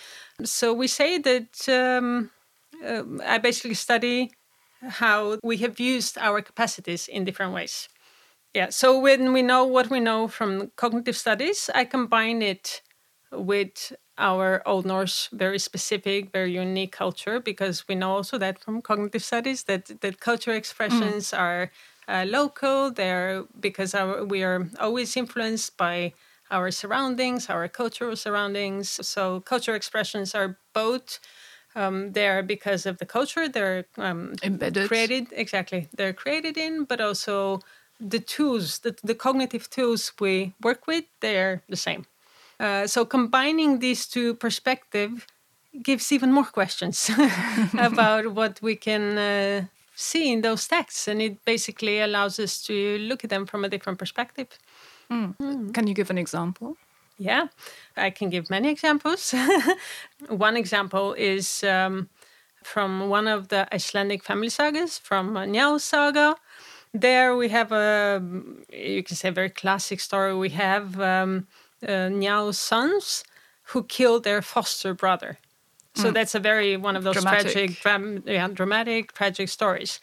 So 0.44 0.72
we 0.72 0.86
say 0.86 1.18
that 1.18 1.68
um, 1.68 2.30
um, 2.86 3.20
I 3.26 3.38
basically 3.38 3.74
study 3.74 4.30
how 4.86 5.38
we 5.42 5.56
have 5.58 5.80
used 5.80 6.18
our 6.18 6.40
capacities 6.40 7.08
in 7.08 7.24
different 7.24 7.52
ways. 7.52 7.88
Yeah, 8.54 8.68
so 8.70 8.98
when 8.98 9.32
we 9.32 9.42
know 9.42 9.64
what 9.64 9.88
we 9.90 10.00
know 10.00 10.28
from 10.28 10.70
cognitive 10.76 11.16
studies, 11.16 11.70
I 11.74 11.84
combine 11.84 12.42
it 12.42 12.82
with 13.30 13.92
our 14.18 14.62
Old 14.66 14.84
Norse 14.84 15.28
very 15.32 15.58
specific, 15.58 16.30
very 16.32 16.52
unique 16.52 16.92
culture 16.92 17.40
because 17.40 17.88
we 17.88 17.94
know 17.94 18.10
also 18.12 18.36
that 18.38 18.58
from 18.60 18.82
cognitive 18.82 19.24
studies 19.24 19.64
that 19.64 19.86
that 20.02 20.20
culture 20.20 20.52
expressions 20.52 21.32
are 21.32 21.70
uh, 22.08 22.26
local. 22.28 22.90
They're 22.90 23.44
because 23.58 23.94
our, 23.94 24.22
we 24.24 24.42
are 24.44 24.68
always 24.78 25.16
influenced 25.16 25.78
by 25.78 26.12
our 26.50 26.70
surroundings, 26.70 27.48
our 27.48 27.68
cultural 27.68 28.16
surroundings. 28.16 28.90
So 29.06 29.40
culture 29.40 29.74
expressions 29.74 30.34
are 30.34 30.58
both 30.74 31.20
um, 31.74 32.12
there 32.12 32.42
because 32.42 32.84
of 32.84 32.98
the 32.98 33.06
culture 33.06 33.48
they're 33.48 33.86
um, 33.96 34.34
Embedded. 34.42 34.88
created 34.88 35.28
exactly 35.32 35.88
they're 35.96 36.12
created 36.12 36.56
in, 36.58 36.84
but 36.84 37.00
also 37.00 37.60
the 38.08 38.18
tools, 38.18 38.80
the, 38.80 38.96
the 39.02 39.14
cognitive 39.14 39.70
tools 39.70 40.12
we 40.20 40.54
work 40.60 40.86
with, 40.86 41.04
they're 41.20 41.62
the 41.68 41.76
same. 41.76 42.04
Uh, 42.58 42.86
so 42.86 43.04
combining 43.04 43.78
these 43.78 44.06
two 44.06 44.34
perspectives 44.34 45.26
gives 45.82 46.12
even 46.12 46.32
more 46.32 46.44
questions 46.44 47.10
about 47.78 48.34
what 48.34 48.60
we 48.60 48.76
can 48.76 49.18
uh, 49.18 49.64
see 49.94 50.32
in 50.32 50.42
those 50.42 50.66
texts, 50.68 51.08
and 51.08 51.22
it 51.22 51.44
basically 51.44 52.00
allows 52.00 52.38
us 52.38 52.62
to 52.62 52.98
look 52.98 53.24
at 53.24 53.30
them 53.30 53.46
from 53.46 53.64
a 53.64 53.68
different 53.68 53.98
perspective. 53.98 54.48
Can 55.08 55.86
you 55.86 55.94
give 55.94 56.10
an 56.10 56.18
example? 56.18 56.76
Yeah, 57.18 57.48
I 57.96 58.10
can 58.10 58.30
give 58.30 58.48
many 58.48 58.70
examples. 58.70 59.34
one 60.28 60.56
example 60.56 61.12
is 61.12 61.62
um, 61.62 62.08
from 62.64 63.10
one 63.10 63.28
of 63.28 63.48
the 63.48 63.68
Icelandic 63.72 64.24
family 64.24 64.48
sagas, 64.48 64.98
from 64.98 65.34
Njál 65.34 65.80
saga. 65.80 66.36
There 66.94 67.36
we 67.36 67.48
have 67.48 67.72
a, 67.72 68.22
you 68.70 69.02
can 69.02 69.16
say, 69.16 69.30
very 69.30 69.48
classic 69.50 70.00
story. 70.00 70.34
We 70.34 70.50
have 70.50 71.00
um, 71.00 71.46
uh, 71.82 72.08
Njál's 72.10 72.58
sons 72.58 73.24
who 73.64 73.84
killed 73.84 74.24
their 74.24 74.42
foster 74.42 74.92
brother. 74.94 75.38
So 75.94 76.10
that's 76.10 76.34
a 76.34 76.40
very 76.40 76.76
one 76.76 76.96
of 76.96 77.04
those 77.04 77.14
Dramatic. 77.14 77.52
tragic, 77.52 77.80
dram- 77.80 78.22
yeah, 78.26 78.48
dramatic, 78.48 79.12
tragic 79.12 79.48
stories. 79.48 80.00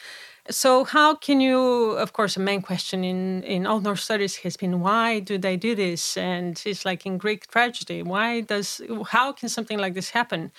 So 0.50 0.84
how 0.84 1.15
can 1.15 1.41
you? 1.41 1.60
Of 1.98 2.13
course, 2.13 2.36
the 2.36 2.41
main 2.41 2.62
question 2.62 3.03
in 3.03 3.43
in 3.43 3.65
Old 3.67 3.84
Norse 3.84 4.03
studies 4.03 4.38
has 4.38 4.55
been 4.58 4.81
why 4.81 5.19
do 5.19 5.38
they 5.38 5.58
do 5.58 5.75
this? 5.75 6.17
And 6.17 6.62
it's 6.65 6.86
like 6.86 7.05
in 7.05 7.17
Greek 7.17 7.48
tragedy, 7.48 8.03
why 8.03 8.41
does 8.41 8.81
how 9.12 9.31
can 9.34 9.50
something 9.50 9.79
like 9.79 9.93
this 9.96 10.12
happen? 10.12 10.51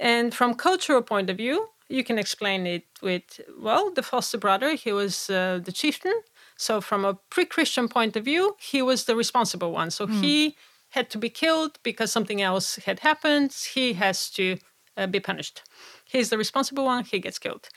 And 0.00 0.34
from 0.34 0.54
cultural 0.54 1.02
point 1.02 1.30
of 1.30 1.36
view, 1.36 1.68
you 1.92 2.02
can 2.02 2.18
explain 2.18 2.66
it 2.66 2.84
with 3.02 3.40
well, 3.58 3.90
the 3.90 4.02
foster 4.02 4.38
brother, 4.38 4.74
he 4.74 4.92
was 4.92 5.28
uh, 5.28 5.60
the 5.62 5.72
chieftain. 5.72 6.18
So 6.56 6.80
from 6.80 7.04
a 7.04 7.14
pre-Christian 7.30 7.88
point 7.88 8.16
of 8.16 8.24
view, 8.24 8.56
he 8.58 8.82
was 8.82 9.04
the 9.04 9.16
responsible 9.16 9.72
one. 9.72 9.90
So 9.90 10.06
he 10.06 10.56
had 10.90 11.10
to 11.10 11.18
be 11.18 11.30
killed 11.30 11.78
because 11.82 12.12
something 12.12 12.40
else 12.40 12.76
had 12.86 13.00
happened. 13.00 13.52
He 13.74 13.94
has 13.94 14.30
to 14.30 14.58
uh, 14.96 15.06
be 15.06 15.20
punished. 15.20 15.62
He's 16.04 16.30
the 16.30 16.38
responsible 16.38 16.84
one. 16.84 17.04
He 17.04 17.18
gets 17.18 17.38
killed. 17.38 17.68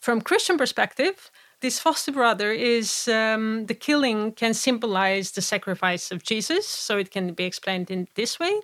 From 0.00 0.20
Christian 0.20 0.58
perspective, 0.58 1.30
this 1.60 1.78
foster 1.78 2.12
brother 2.12 2.50
is 2.52 3.08
um, 3.08 3.66
the 3.66 3.74
killing 3.74 4.32
can 4.32 4.54
symbolize 4.54 5.30
the 5.30 5.40
sacrifice 5.40 6.10
of 6.10 6.22
Jesus, 6.22 6.66
so 6.66 6.98
it 6.98 7.10
can 7.10 7.32
be 7.32 7.44
explained 7.44 7.90
in 7.90 8.08
this 8.14 8.38
way. 8.38 8.60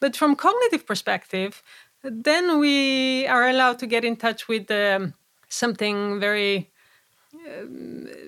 But 0.00 0.16
from 0.16 0.36
cognitive 0.36 0.86
perspective, 0.86 1.62
then 2.04 2.58
we 2.58 3.26
are 3.26 3.48
allowed 3.48 3.78
to 3.80 3.86
get 3.86 4.04
in 4.04 4.16
touch 4.16 4.48
with 4.48 4.70
um, 4.70 5.14
something 5.48 6.20
very 6.20 6.70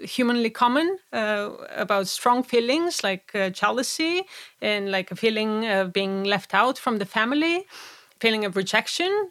humanly 0.05 0.51
common 0.51 0.99
uh, 1.13 1.51
about 1.77 2.09
strong 2.09 2.43
feelings 2.43 3.03
like 3.03 3.35
uh, 3.35 3.51
jealousy 3.51 4.23
and 4.61 4.91
like 4.91 5.11
a 5.11 5.17
feeling 5.17 5.67
of 5.67 5.93
being 5.93 6.25
left 6.25 6.55
out 6.55 6.79
from 6.79 6.99
the 6.99 7.07
family, 7.07 7.67
feeling 8.21 8.45
of 8.45 8.57
rejection. 8.57 9.31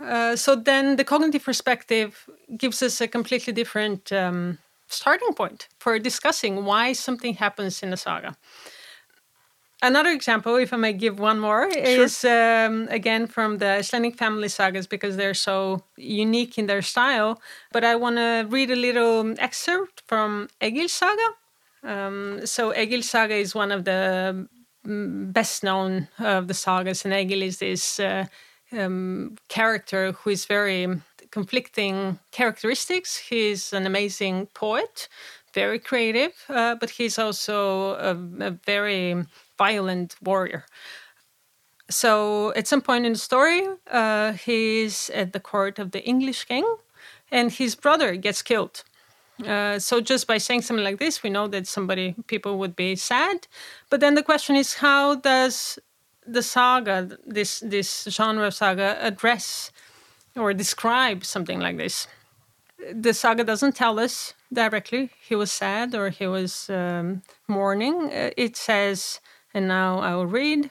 Uh, 0.00 0.34
so 0.36 0.56
then 0.56 0.96
the 0.96 1.04
cognitive 1.04 1.44
perspective 1.44 2.28
gives 2.56 2.82
us 2.82 3.00
a 3.00 3.08
completely 3.08 3.52
different 3.52 4.12
um, 4.12 4.58
starting 4.88 5.32
point 5.34 5.68
for 5.78 5.98
discussing 5.98 6.64
why 6.64 6.92
something 6.92 7.34
happens 7.34 7.82
in 7.82 7.92
a 7.92 7.96
saga. 7.96 8.36
Another 9.82 10.10
example, 10.10 10.56
if 10.56 10.74
I 10.74 10.76
may 10.76 10.92
give 10.92 11.18
one 11.18 11.40
more, 11.40 11.64
is 11.64 12.22
um, 12.24 12.86
again 12.90 13.26
from 13.26 13.58
the 13.58 13.78
Icelandic 13.78 14.18
family 14.18 14.48
sagas 14.48 14.86
because 14.86 15.16
they're 15.16 15.32
so 15.32 15.82
unique 15.96 16.58
in 16.58 16.66
their 16.66 16.82
style. 16.82 17.40
But 17.72 17.84
I 17.84 17.96
want 17.96 18.16
to 18.16 18.46
read 18.50 18.70
a 18.70 18.76
little 18.76 19.34
excerpt 19.38 20.02
from 20.06 20.48
Egil 20.62 20.88
Saga. 20.88 21.28
Um, 21.82 22.40
so 22.44 22.74
Egil 22.76 23.02
Saga 23.02 23.36
is 23.36 23.54
one 23.54 23.72
of 23.72 23.86
the 23.86 24.46
mm, 24.86 25.32
best 25.32 25.64
known 25.64 26.08
of 26.18 26.48
the 26.48 26.54
sagas, 26.54 27.06
and 27.06 27.14
Egil 27.14 27.42
is 27.42 27.58
this 27.58 27.98
uh, 27.98 28.26
um, 28.72 29.36
character 29.48 30.12
who 30.12 30.28
is 30.28 30.44
very 30.44 30.88
conflicting 31.30 32.18
characteristics. 32.32 33.16
He's 33.16 33.72
an 33.72 33.86
amazing 33.86 34.48
poet, 34.52 35.08
very 35.54 35.78
creative, 35.78 36.32
uh, 36.50 36.74
but 36.74 36.90
he's 36.90 37.18
also 37.18 37.94
a, 37.94 38.10
a 38.44 38.50
very 38.50 39.24
violent 39.66 40.10
warrior. 40.28 40.62
So 41.90 42.52
at 42.60 42.66
some 42.68 42.82
point 42.88 43.04
in 43.08 43.12
the 43.12 43.18
story, 43.30 43.62
uh, 43.90 44.32
he's 44.46 45.10
at 45.10 45.28
the 45.32 45.40
court 45.52 45.78
of 45.78 45.90
the 45.90 46.02
English 46.12 46.40
king, 46.52 46.66
and 47.30 47.46
his 47.52 47.72
brother 47.84 48.10
gets 48.26 48.42
killed. 48.42 48.76
Uh, 49.52 49.78
so 49.78 50.00
just 50.12 50.26
by 50.26 50.38
saying 50.38 50.62
something 50.62 50.84
like 50.84 50.98
this, 50.98 51.22
we 51.22 51.30
know 51.30 51.48
that 51.48 51.66
somebody 51.66 52.14
people 52.26 52.52
would 52.60 52.74
be 52.76 52.96
sad. 52.96 53.36
But 53.90 54.00
then 54.00 54.14
the 54.14 54.22
question 54.22 54.56
is, 54.56 54.74
how 54.74 55.16
does 55.16 55.78
the 56.36 56.42
saga, 56.42 56.96
this 57.36 57.60
this 57.60 57.90
genre 58.16 58.46
of 58.46 58.54
saga, 58.54 58.96
address 59.10 59.72
or 60.36 60.54
describe 60.54 61.24
something 61.24 61.60
like 61.66 61.76
this? 61.84 62.06
The 63.06 63.12
saga 63.12 63.44
doesn't 63.44 63.76
tell 63.76 63.98
us 63.98 64.34
directly 64.52 65.10
he 65.28 65.36
was 65.36 65.50
sad 65.50 65.94
or 65.94 66.10
he 66.10 66.26
was 66.26 66.68
um, 66.70 67.22
mourning. 67.46 67.96
Uh, 68.12 68.30
it 68.36 68.56
says, 68.56 69.20
and 69.54 69.68
now 69.68 69.98
I 69.98 70.14
will 70.14 70.26
read. 70.26 70.70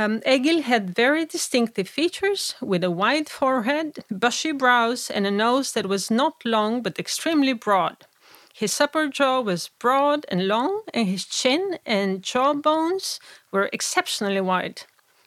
Um, 0.00 0.22
Egil 0.24 0.62
had 0.62 0.94
very 0.94 1.24
distinctive 1.24 1.88
features 1.88 2.54
with 2.60 2.84
a 2.84 2.90
wide 2.90 3.28
forehead, 3.28 4.04
bushy 4.10 4.52
brows, 4.52 5.10
and 5.10 5.26
a 5.26 5.30
nose 5.30 5.72
that 5.72 5.86
was 5.88 6.10
not 6.10 6.44
long 6.44 6.82
but 6.82 6.98
extremely 6.98 7.52
broad. 7.52 8.06
His 8.54 8.80
upper 8.80 9.08
jaw 9.08 9.40
was 9.40 9.70
broad 9.78 10.24
and 10.28 10.46
long, 10.46 10.82
and 10.94 11.08
his 11.08 11.24
chin 11.24 11.78
and 11.84 12.22
jaw 12.22 12.54
bones 12.54 13.20
were 13.50 13.70
exceptionally 13.72 14.40
wide. 14.40 14.82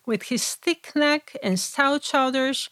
With 0.05 0.23
his 0.23 0.55
thick 0.55 0.91
neck 0.95 1.35
and 1.43 1.59
stout 1.59 2.03
shoulders, 2.03 2.69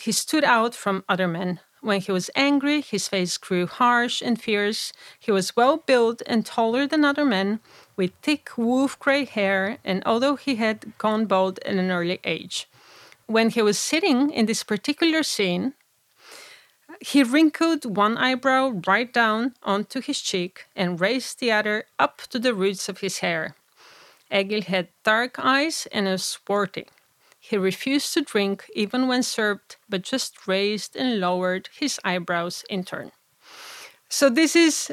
he 0.00 0.12
stood 0.12 0.44
out 0.44 0.74
from 0.74 1.04
other 1.08 1.28
men. 1.28 1.60
When 1.84 2.00
he 2.00 2.12
was 2.12 2.30
angry, 2.34 2.80
his 2.80 3.08
face 3.08 3.36
grew 3.36 3.66
harsh 3.66 4.22
and 4.22 4.40
fierce. 4.40 4.90
He 5.20 5.30
was 5.30 5.54
well 5.54 5.76
built 5.76 6.22
and 6.24 6.46
taller 6.46 6.86
than 6.86 7.04
other 7.04 7.26
men, 7.26 7.60
with 7.94 8.12
thick 8.22 8.56
wolf 8.56 8.98
gray 8.98 9.26
hair, 9.26 9.76
and 9.84 10.02
although 10.06 10.36
he 10.36 10.56
had 10.56 10.96
gone 10.96 11.26
bald 11.26 11.58
at 11.58 11.74
an 11.74 11.90
early 11.90 12.20
age. 12.24 12.70
When 13.26 13.50
he 13.50 13.60
was 13.60 13.78
sitting 13.78 14.30
in 14.30 14.46
this 14.46 14.62
particular 14.64 15.22
scene, 15.22 15.74
he 17.00 17.22
wrinkled 17.22 17.84
one 17.84 18.16
eyebrow 18.16 18.80
right 18.86 19.12
down 19.12 19.52
onto 19.62 20.00
his 20.00 20.22
cheek 20.22 20.64
and 20.74 20.98
raised 20.98 21.38
the 21.38 21.52
other 21.52 21.84
up 21.98 22.22
to 22.30 22.38
the 22.38 22.54
roots 22.54 22.88
of 22.88 23.00
his 23.00 23.18
hair. 23.18 23.56
Egil 24.32 24.62
had 24.62 24.88
dark 25.04 25.38
eyes 25.38 25.86
and 25.92 26.06
was 26.06 26.24
sporty. 26.24 26.86
He 27.46 27.58
refused 27.58 28.14
to 28.14 28.22
drink 28.22 28.70
even 28.74 29.06
when 29.06 29.22
served, 29.22 29.76
but 29.86 30.00
just 30.00 30.48
raised 30.48 30.96
and 30.96 31.20
lowered 31.20 31.68
his 31.78 32.00
eyebrows 32.02 32.64
in 32.70 32.84
turn. 32.84 33.12
So, 34.08 34.30
this 34.30 34.56
is, 34.56 34.90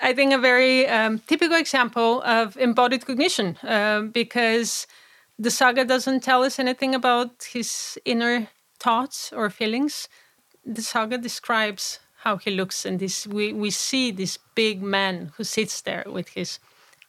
I 0.00 0.14
think, 0.14 0.32
a 0.32 0.38
very 0.38 0.88
um, 0.88 1.18
typical 1.18 1.58
example 1.58 2.22
of 2.22 2.56
embodied 2.56 3.04
cognition 3.04 3.58
uh, 3.62 4.00
because 4.00 4.86
the 5.38 5.50
saga 5.50 5.84
doesn't 5.84 6.22
tell 6.22 6.42
us 6.42 6.58
anything 6.58 6.94
about 6.94 7.48
his 7.52 7.98
inner 8.06 8.48
thoughts 8.80 9.30
or 9.30 9.50
feelings. 9.50 10.08
The 10.64 10.82
saga 10.82 11.18
describes 11.18 11.98
how 12.22 12.38
he 12.38 12.50
looks, 12.50 12.86
and 12.86 12.98
this 12.98 13.26
we, 13.26 13.52
we 13.52 13.68
see 13.70 14.10
this 14.10 14.38
big 14.54 14.82
man 14.82 15.32
who 15.36 15.44
sits 15.44 15.82
there 15.82 16.04
with 16.06 16.30
his 16.30 16.58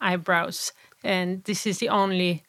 eyebrows, 0.02 0.74
and 1.02 1.46
this 1.46 1.66
is 1.66 1.78
the 1.78 1.88
only 1.88 2.44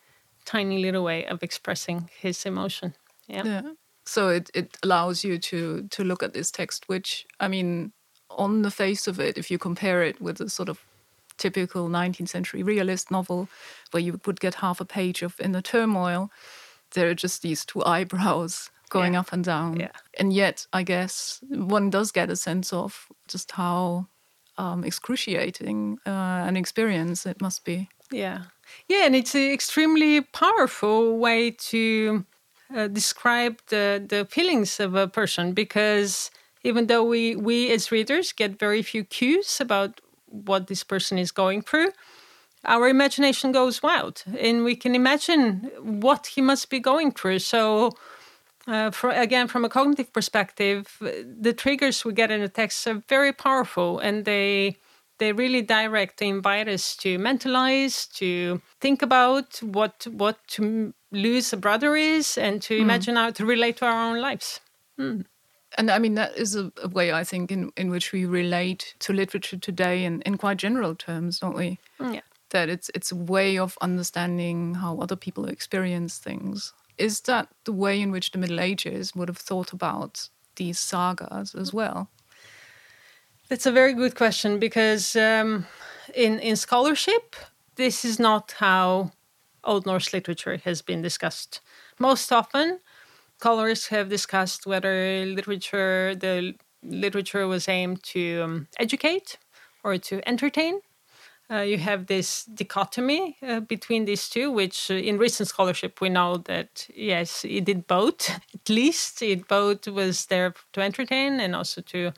tiny 0.46 0.78
little 0.78 1.04
way 1.04 1.26
of 1.26 1.42
expressing 1.42 2.08
his 2.18 2.46
emotion. 2.46 2.94
Yeah. 3.26 3.44
yeah. 3.44 3.62
So 4.06 4.28
it, 4.28 4.50
it 4.54 4.76
allows 4.82 5.24
you 5.24 5.38
to 5.38 5.82
to 5.88 6.04
look 6.04 6.22
at 6.22 6.32
this 6.32 6.50
text, 6.50 6.88
which 6.88 7.26
I 7.40 7.48
mean, 7.48 7.92
on 8.30 8.62
the 8.62 8.70
face 8.70 9.06
of 9.08 9.20
it, 9.20 9.36
if 9.36 9.50
you 9.50 9.58
compare 9.58 10.02
it 10.02 10.20
with 10.20 10.40
a 10.40 10.48
sort 10.48 10.68
of 10.68 10.80
typical 11.36 11.88
19th 11.88 12.28
century 12.28 12.62
realist 12.62 13.10
novel, 13.10 13.48
where 13.90 14.02
you 14.02 14.20
would 14.24 14.40
get 14.40 14.54
half 14.54 14.80
a 14.80 14.84
page 14.84 15.22
of 15.22 15.38
in 15.40 15.46
inner 15.46 15.62
turmoil, 15.62 16.30
there 16.92 17.08
are 17.10 17.14
just 17.14 17.42
these 17.42 17.64
two 17.64 17.84
eyebrows 17.84 18.70
going 18.88 19.14
yeah. 19.14 19.20
up 19.20 19.32
and 19.32 19.44
down. 19.44 19.80
Yeah. 19.80 19.92
And 20.18 20.32
yet, 20.32 20.66
I 20.72 20.82
guess 20.82 21.40
one 21.48 21.90
does 21.90 22.12
get 22.12 22.30
a 22.30 22.36
sense 22.36 22.72
of 22.72 23.08
just 23.28 23.52
how 23.52 24.06
um, 24.58 24.84
excruciating 24.84 25.98
uh, 26.06 26.44
an 26.46 26.56
experience 26.56 27.26
it 27.26 27.40
must 27.40 27.64
be. 27.64 27.88
Yeah. 28.10 28.44
Yeah, 28.88 29.06
and 29.06 29.14
it's 29.14 29.34
an 29.34 29.50
extremely 29.50 30.20
powerful 30.20 31.18
way 31.18 31.50
to 31.50 32.24
uh, 32.74 32.88
describe 32.88 33.60
the, 33.68 34.04
the 34.06 34.24
feelings 34.26 34.80
of 34.80 34.94
a 34.94 35.08
person 35.08 35.52
because 35.52 36.30
even 36.62 36.86
though 36.86 37.04
we, 37.04 37.36
we 37.36 37.70
as 37.72 37.92
readers 37.92 38.32
get 38.32 38.58
very 38.58 38.82
few 38.82 39.04
cues 39.04 39.60
about 39.60 40.00
what 40.26 40.66
this 40.66 40.82
person 40.82 41.18
is 41.18 41.30
going 41.30 41.62
through, 41.62 41.92
our 42.64 42.88
imagination 42.88 43.52
goes 43.52 43.82
wild 43.82 44.24
and 44.38 44.64
we 44.64 44.74
can 44.74 44.94
imagine 44.94 45.70
what 45.80 46.28
he 46.28 46.40
must 46.40 46.68
be 46.68 46.80
going 46.80 47.12
through. 47.12 47.38
So, 47.38 47.92
uh, 48.66 48.90
for, 48.90 49.10
again, 49.10 49.46
from 49.48 49.64
a 49.64 49.68
cognitive 49.68 50.12
perspective, 50.12 50.96
the 51.00 51.52
triggers 51.52 52.04
we 52.04 52.12
get 52.12 52.32
in 52.32 52.40
the 52.40 52.48
text 52.48 52.86
are 52.86 53.02
very 53.08 53.32
powerful 53.32 54.00
and 54.00 54.24
they 54.24 54.76
they 55.18 55.32
really 55.32 55.62
direct 55.62 56.18
they 56.18 56.28
invite 56.28 56.68
us 56.68 56.96
to 56.96 57.18
mentalize 57.18 58.10
to 58.14 58.60
think 58.80 59.02
about 59.02 59.58
what 59.62 60.06
what 60.10 60.36
to 60.48 60.92
lose 61.10 61.52
a 61.52 61.56
brother 61.56 61.96
is 61.96 62.36
and 62.36 62.60
to 62.62 62.76
mm. 62.78 62.80
imagine 62.80 63.16
how 63.16 63.30
to 63.30 63.46
relate 63.46 63.76
to 63.78 63.86
our 63.86 64.10
own 64.10 64.20
lives. 64.20 64.60
Mm. 64.98 65.26
and 65.76 65.90
i 65.90 65.98
mean 65.98 66.14
that 66.14 66.34
is 66.38 66.56
a, 66.56 66.72
a, 66.82 66.88
way 66.88 67.12
i 67.12 67.22
think 67.22 67.52
in, 67.52 67.70
in 67.76 67.90
which 67.90 68.12
we 68.12 68.24
relate 68.24 68.94
to 68.98 69.12
literature 69.12 69.58
today 69.58 70.04
in, 70.04 70.22
in 70.22 70.38
quite 70.38 70.56
general 70.56 70.94
terms 70.94 71.38
don't 71.38 71.56
we? 71.56 71.78
Mm, 72.00 72.14
yeah. 72.14 72.20
That 72.50 72.68
it's 72.68 72.90
it's 72.94 73.12
a 73.12 73.16
way 73.16 73.58
of 73.58 73.76
understanding 73.80 74.76
how 74.76 74.98
other 74.98 75.16
people 75.16 75.46
experience 75.46 76.16
things. 76.16 76.72
Is 76.96 77.20
that 77.22 77.48
the 77.64 77.72
way 77.72 78.00
in 78.00 78.12
which 78.12 78.30
the 78.30 78.38
middle 78.38 78.60
ages 78.60 79.14
would 79.16 79.28
have 79.28 79.36
thought 79.36 79.72
about 79.72 80.30
these 80.54 80.78
sagas 80.78 81.54
as 81.54 81.72
well 81.72 82.08
that's 83.48 83.66
a 83.66 83.72
very 83.72 83.94
good 83.94 84.14
question 84.14 84.58
because 84.58 85.16
um, 85.16 85.66
in 86.14 86.38
in 86.40 86.56
scholarship, 86.56 87.36
this 87.76 88.04
is 88.04 88.18
not 88.18 88.54
how 88.58 89.12
Old 89.64 89.86
Norse 89.86 90.12
literature 90.12 90.56
has 90.64 90.82
been 90.82 91.02
discussed. 91.02 91.60
Most 91.98 92.32
often, 92.32 92.80
scholars 93.38 93.88
have 93.88 94.08
discussed 94.08 94.66
whether 94.66 95.24
literature 95.26 96.14
the 96.14 96.54
literature 96.82 97.46
was 97.46 97.68
aimed 97.68 98.02
to 98.02 98.42
um, 98.42 98.68
educate 98.78 99.38
or 99.84 99.98
to 99.98 100.20
entertain. 100.28 100.80
Uh, 101.48 101.60
you 101.60 101.78
have 101.78 102.06
this 102.06 102.44
dichotomy 102.46 103.36
uh, 103.40 103.60
between 103.60 104.04
these 104.04 104.28
two, 104.28 104.50
which 104.50 104.90
uh, 104.90 104.94
in 104.94 105.16
recent 105.16 105.48
scholarship 105.48 106.00
we 106.00 106.08
know 106.08 106.38
that 106.38 106.88
yes, 106.92 107.44
it 107.44 107.64
did 107.64 107.86
both. 107.86 108.30
At 108.54 108.68
least 108.68 109.22
it 109.22 109.46
both 109.46 109.86
was 109.86 110.26
there 110.26 110.54
to 110.72 110.80
entertain 110.80 111.38
and 111.38 111.54
also 111.54 111.82
to 111.82 112.12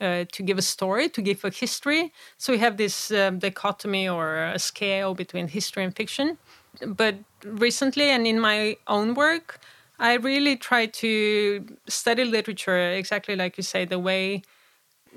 uh, 0.00 0.24
to 0.32 0.42
give 0.42 0.58
a 0.58 0.62
story, 0.62 1.08
to 1.08 1.22
give 1.22 1.44
a 1.44 1.50
history. 1.50 2.12
So 2.38 2.52
we 2.52 2.58
have 2.58 2.76
this 2.76 3.10
um, 3.10 3.38
dichotomy 3.38 4.08
or 4.08 4.44
a 4.44 4.58
scale 4.58 5.14
between 5.14 5.48
history 5.48 5.84
and 5.84 5.94
fiction. 5.94 6.38
But 6.86 7.16
recently, 7.44 8.10
and 8.10 8.26
in 8.26 8.40
my 8.40 8.76
own 8.86 9.14
work, 9.14 9.60
I 9.98 10.14
really 10.14 10.56
try 10.56 10.86
to 10.86 11.66
study 11.88 12.24
literature 12.24 12.92
exactly 12.92 13.36
like 13.36 13.56
you 13.56 13.62
say, 13.62 13.84
the 13.84 13.98
way 13.98 14.42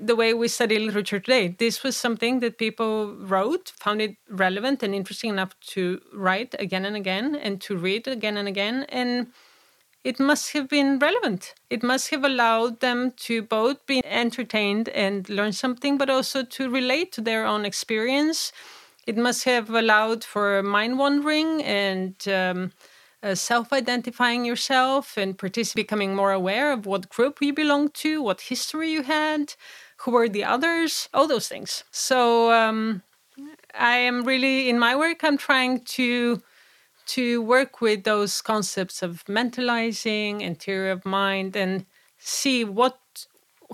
the 0.00 0.16
way 0.16 0.34
we 0.34 0.48
study 0.48 0.78
literature 0.78 1.20
today. 1.20 1.54
This 1.58 1.82
was 1.84 1.96
something 1.96 2.40
that 2.40 2.58
people 2.58 3.14
wrote, 3.14 3.72
found 3.78 4.02
it 4.02 4.16
relevant 4.28 4.82
and 4.82 4.94
interesting 4.94 5.30
enough 5.30 5.58
to 5.68 6.00
write 6.12 6.54
again 6.58 6.84
and 6.84 6.96
again 6.96 7.36
and 7.36 7.60
to 7.60 7.76
read 7.76 8.08
again 8.08 8.36
and 8.36 8.48
again. 8.48 8.86
And 8.88 9.28
it 10.04 10.20
must 10.20 10.52
have 10.52 10.68
been 10.68 10.98
relevant. 10.98 11.54
It 11.70 11.82
must 11.82 12.10
have 12.10 12.24
allowed 12.24 12.80
them 12.80 13.12
to 13.26 13.42
both 13.42 13.84
be 13.86 14.04
entertained 14.04 14.90
and 14.90 15.28
learn 15.30 15.52
something, 15.52 15.96
but 15.96 16.10
also 16.10 16.44
to 16.44 16.68
relate 16.68 17.10
to 17.12 17.22
their 17.22 17.46
own 17.46 17.64
experience. 17.64 18.52
It 19.06 19.16
must 19.16 19.44
have 19.44 19.70
allowed 19.70 20.22
for 20.22 20.62
mind 20.62 20.98
wandering 20.98 21.62
and 21.62 22.14
um, 22.28 22.72
uh, 23.22 23.34
self 23.34 23.72
identifying 23.72 24.44
yourself 24.44 25.16
and 25.16 25.38
becoming 25.74 26.14
more 26.14 26.32
aware 26.32 26.70
of 26.72 26.84
what 26.84 27.08
group 27.08 27.38
you 27.40 27.54
belong 27.54 27.88
to, 27.88 28.22
what 28.22 28.42
history 28.42 28.90
you 28.90 29.02
had, 29.02 29.54
who 29.98 30.10
were 30.10 30.28
the 30.28 30.44
others, 30.44 31.08
all 31.14 31.26
those 31.26 31.48
things. 31.48 31.82
So 31.90 32.52
um, 32.52 33.02
I 33.74 33.96
am 33.96 34.24
really, 34.24 34.68
in 34.68 34.78
my 34.78 34.94
work, 34.94 35.24
I'm 35.24 35.38
trying 35.38 35.80
to 35.96 36.42
to 37.06 37.42
work 37.42 37.80
with 37.80 38.04
those 38.04 38.40
concepts 38.42 39.02
of 39.02 39.24
mentalizing 39.24 40.58
theory 40.58 40.90
of 40.90 41.04
mind 41.04 41.56
and 41.56 41.86
see 42.18 42.64
what 42.64 42.98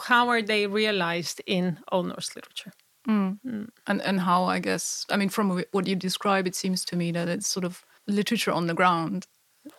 how 0.05 0.29
are 0.29 0.43
they 0.43 0.67
realized 0.67 1.43
in 1.47 1.79
Old 1.93 2.07
Norse 2.07 2.35
literature. 2.37 2.73
Mm. 3.09 3.39
Mm. 3.47 3.69
And 3.87 4.03
and 4.03 4.21
how 4.21 4.45
I 4.45 4.59
guess 4.59 5.07
I 5.11 5.17
mean 5.17 5.29
from 5.29 5.63
what 5.73 5.87
you 5.87 5.97
describe, 5.97 6.47
it 6.47 6.55
seems 6.55 6.85
to 6.87 6.97
me 6.97 7.13
that 7.13 7.29
it's 7.29 7.49
sort 7.49 7.65
of 7.65 7.85
literature 8.07 8.53
on 8.53 8.67
the 8.67 8.75
ground, 8.75 9.27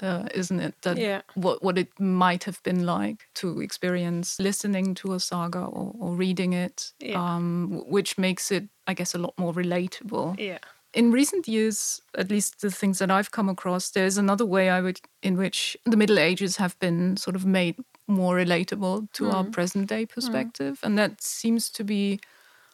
uh, 0.01 0.27
isn't 0.33 0.59
it? 0.59 0.75
That 0.81 0.97
yeah. 0.97 1.21
what 1.35 1.63
what 1.63 1.77
it 1.77 1.99
might 1.99 2.43
have 2.43 2.61
been 2.63 2.85
like 2.85 3.27
to 3.35 3.61
experience 3.61 4.39
listening 4.39 4.95
to 4.95 5.13
a 5.13 5.19
saga 5.19 5.59
or, 5.59 5.93
or 5.99 6.15
reading 6.15 6.53
it, 6.53 6.91
yeah. 6.99 7.35
um, 7.35 7.83
which 7.87 8.17
makes 8.17 8.51
it, 8.51 8.67
I 8.87 8.93
guess, 8.93 9.13
a 9.13 9.19
lot 9.19 9.33
more 9.37 9.53
relatable. 9.53 10.39
Yeah 10.39 10.59
in 10.93 11.11
recent 11.11 11.47
years, 11.47 12.01
at 12.17 12.29
least 12.29 12.61
the 12.61 12.71
things 12.71 12.99
that 12.99 13.11
I've 13.11 13.31
come 13.31 13.49
across, 13.49 13.89
there's 13.91 14.17
another 14.17 14.45
way 14.45 14.69
I 14.69 14.81
would 14.81 14.99
in 15.23 15.37
which 15.37 15.77
the 15.85 15.97
Middle 15.97 16.19
Ages 16.19 16.57
have 16.57 16.77
been 16.79 17.17
sort 17.17 17.35
of 17.35 17.45
made 17.45 17.75
more 18.07 18.35
relatable 18.35 19.11
to 19.13 19.23
mm. 19.23 19.33
our 19.33 19.43
present 19.45 19.87
day 19.87 20.05
mm. 20.05 20.09
perspective, 20.09 20.79
mm. 20.81 20.83
and 20.83 20.97
that 20.97 21.21
seems 21.21 21.69
to 21.69 21.83
be 21.83 22.19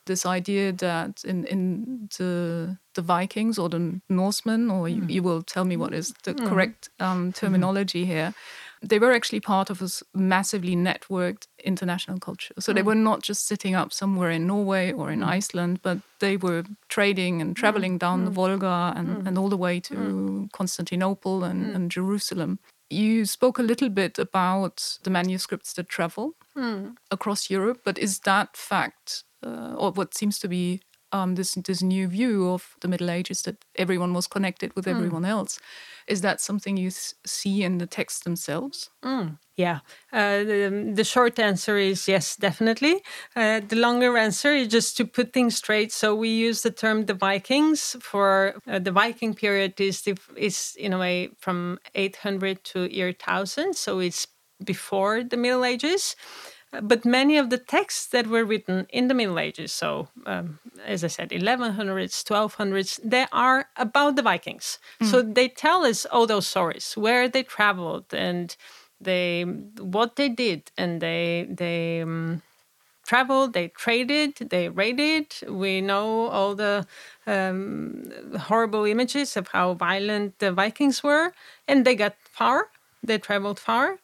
this 0.06 0.26
idea 0.26 0.72
that 0.72 1.24
in 1.26 1.46
in 1.46 2.10
the 2.18 2.78
the 2.96 3.02
Vikings 3.02 3.60
or 3.60 3.70
the 3.70 4.02
Norsemen, 4.10 4.72
or 4.72 4.90
you, 4.90 5.02
mm. 5.02 5.10
you 5.10 5.22
will 5.22 5.44
tell 5.44 5.66
me 5.66 5.78
what 5.78 5.94
is 5.94 6.14
the 6.24 6.34
mm. 6.34 6.48
correct 6.48 6.90
um, 7.00 7.32
terminology 7.34 8.06
here 8.06 8.34
they 8.82 9.00
were 9.00 9.12
actually 9.12 9.40
part 9.40 9.70
of 9.70 9.82
a 9.82 9.90
massively 10.14 10.76
networked 10.76 11.48
international 11.64 12.20
culture. 12.20 12.54
So 12.60 12.72
mm. 12.72 12.76
they 12.76 12.82
were 12.84 12.96
not 12.96 13.24
just 13.24 13.48
sitting 13.48 13.76
up 13.76 13.92
somewhere 13.92 14.32
in 14.32 14.48
Norway 14.48 14.92
or 14.92 15.12
in 15.12 15.20
mm. 15.20 15.28
Iceland, 15.28 15.80
but 15.82 15.98
they 16.20 16.38
were 16.38 16.64
trading 16.90 17.42
and 17.42 17.56
traveling 17.56 17.96
mm. 17.96 18.00
down 18.00 18.26
the 18.26 18.32
mm. 18.32 18.36
Volga 18.36 18.94
and, 18.96 19.08
mm. 19.10 19.28
and 19.28 19.38
all 19.38 19.50
the 19.50 19.58
way 19.58 19.80
to. 19.82 20.48
Constantinople 20.54 21.44
and, 21.44 21.76
and 21.76 21.92
Jerusalem. 21.92 22.60
You 22.90 23.26
spoke 23.26 23.60
a 23.60 23.64
little 23.64 23.90
bit 23.90 24.18
about 24.18 24.98
the 25.04 25.10
manuscripts 25.10 25.74
that 25.74 25.90
travel 25.90 26.36
across 27.12 27.50
Europe, 27.50 27.82
but 27.84 27.98
is 27.98 28.20
that 28.20 28.56
fact, 28.56 29.24
uh, 29.46 29.76
or 29.78 29.92
what 29.92 30.16
seems 30.16 30.40
to 30.40 30.48
be 30.48 30.82
um, 31.18 31.36
this 31.36 31.56
this 31.56 31.82
new 31.82 32.08
view 32.08 32.50
of 32.50 32.76
the 32.82 32.88
Middle 32.88 33.10
Ages 33.10 33.42
that 33.44 33.66
everyone 33.76 34.14
was 34.14 34.28
connected 34.28 34.76
with 34.76 34.88
everyone 34.88 35.26
else, 35.26 35.60
is 36.08 36.22
that 36.22 36.42
something 36.42 36.78
you 36.78 36.92
see 36.92 37.64
in 37.64 37.78
the 37.78 37.88
texts 37.88 38.24
themselves? 38.24 38.90
Mm. 39.04 39.40
Yeah, 39.56 39.80
uh, 40.14 40.44
the, 40.44 40.92
the, 40.94 41.04
short 41.04 41.40
answer 41.40 41.78
is 41.78 42.08
yes, 42.08 42.36
definitely. 42.36 43.02
Uh, 43.36 43.60
the 43.68 43.76
longer 43.76 44.16
answer 44.16 44.54
is 44.54 44.68
just 44.68 44.96
to 44.98 45.06
put 45.06 45.34
things 45.34 45.56
straight. 45.56 45.92
So 45.92 46.16
we 46.16 46.30
use 46.30 46.62
the 46.62 46.70
term 46.70 47.08
the 47.08 47.16
Vikings 47.16 47.96
for 48.00 48.54
uh, 48.68 48.78
the 48.78 48.92
Viking 48.92 49.34
period 49.34 49.82
is 49.82 50.02
the, 50.02 50.16
is 50.36 50.76
in 50.78 50.94
a 50.94 51.00
way 51.00 51.30
from 51.40 51.80
800 51.96 52.64
to 52.66 52.94
year 52.94 53.08
1000. 53.08 53.76
So 53.76 53.98
it's 53.98 54.28
before 54.64 55.24
the 55.24 55.38
Middle 55.38 55.66
Ages. 55.66 56.16
But 56.72 57.06
many 57.06 57.38
of 57.38 57.50
the 57.50 57.58
texts 57.58 58.08
that 58.08 58.28
were 58.28 58.44
written 58.44 58.88
in 58.90 59.08
the 59.08 59.14
Middle 59.14 59.40
Ages, 59.40 59.72
so 59.72 60.10
um, 60.26 60.60
as 60.86 61.04
I 61.04 61.08
said, 61.08 61.30
1100s, 61.30 62.24
1200s, 62.24 63.00
they 63.04 63.26
are 63.32 63.70
about 63.78 64.18
the 64.18 64.22
Vikings. 64.22 64.78
Mm. 65.02 65.08
So 65.08 65.22
they 65.22 65.48
tell 65.48 65.86
us 65.86 66.06
all 66.06 66.28
those 66.28 66.46
stories, 66.46 66.94
where 66.98 67.30
they 67.30 67.44
traveled 67.44 68.14
and 68.14 68.56
they 69.00 69.44
what 69.44 70.18
they 70.18 70.28
did. 70.28 70.72
And 70.78 71.00
they 71.00 71.48
they 71.50 72.02
um, 72.02 72.42
traveled 73.06 73.54
they 73.54 73.70
traded 73.70 74.36
they 74.50 74.68
raided. 74.68 75.36
We 75.48 75.80
know 75.80 76.28
all 76.28 76.54
the 76.54 76.86
um, 77.26 78.12
horrible 78.38 78.84
images 78.84 79.38
of 79.38 79.48
how 79.50 79.74
violent 79.76 80.40
the 80.40 80.52
vikings 80.52 81.02
were. 81.02 81.32
And 81.66 81.86
they 81.86 81.96
got 81.96 82.16
far. 82.30 82.68
They 83.02 83.20
traveled 83.20 83.58
far 83.58 84.00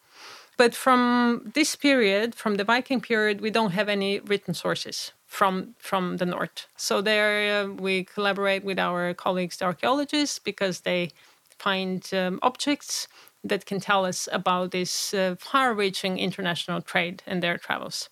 but 0.58 0.76
from 0.76 1.52
this 1.54 1.76
period 1.76 2.36
from 2.36 2.56
the 2.56 2.64
viking 2.64 3.02
period 3.02 3.42
we 3.42 3.50
don't 3.50 3.72
have 3.72 3.90
any 3.90 4.20
written 4.20 4.54
sources 4.54 5.12
from 5.28 5.76
from 5.78 6.18
the 6.18 6.26
north 6.26 6.68
so 6.78 7.02
there 7.02 7.64
uh, 7.64 7.68
we 7.68 8.04
collaborate 8.04 8.64
with 8.64 8.80
our 8.80 9.14
colleagues 9.14 9.58
the 9.58 9.66
archaeologists 9.66 10.40
because 10.40 10.82
they 10.82 11.10
find 11.58 12.10
um, 12.14 12.40
objects 12.42 13.08
that 13.44 13.66
can 13.66 13.80
tell 13.80 14.06
us 14.06 14.30
about 14.32 14.72
this 14.72 15.14
uh, 15.14 15.36
far 15.40 15.74
reaching 15.74 16.18
international 16.18 16.82
trade 16.82 17.22
and 17.28 17.44
their 17.44 17.58
travels. 17.58 18.10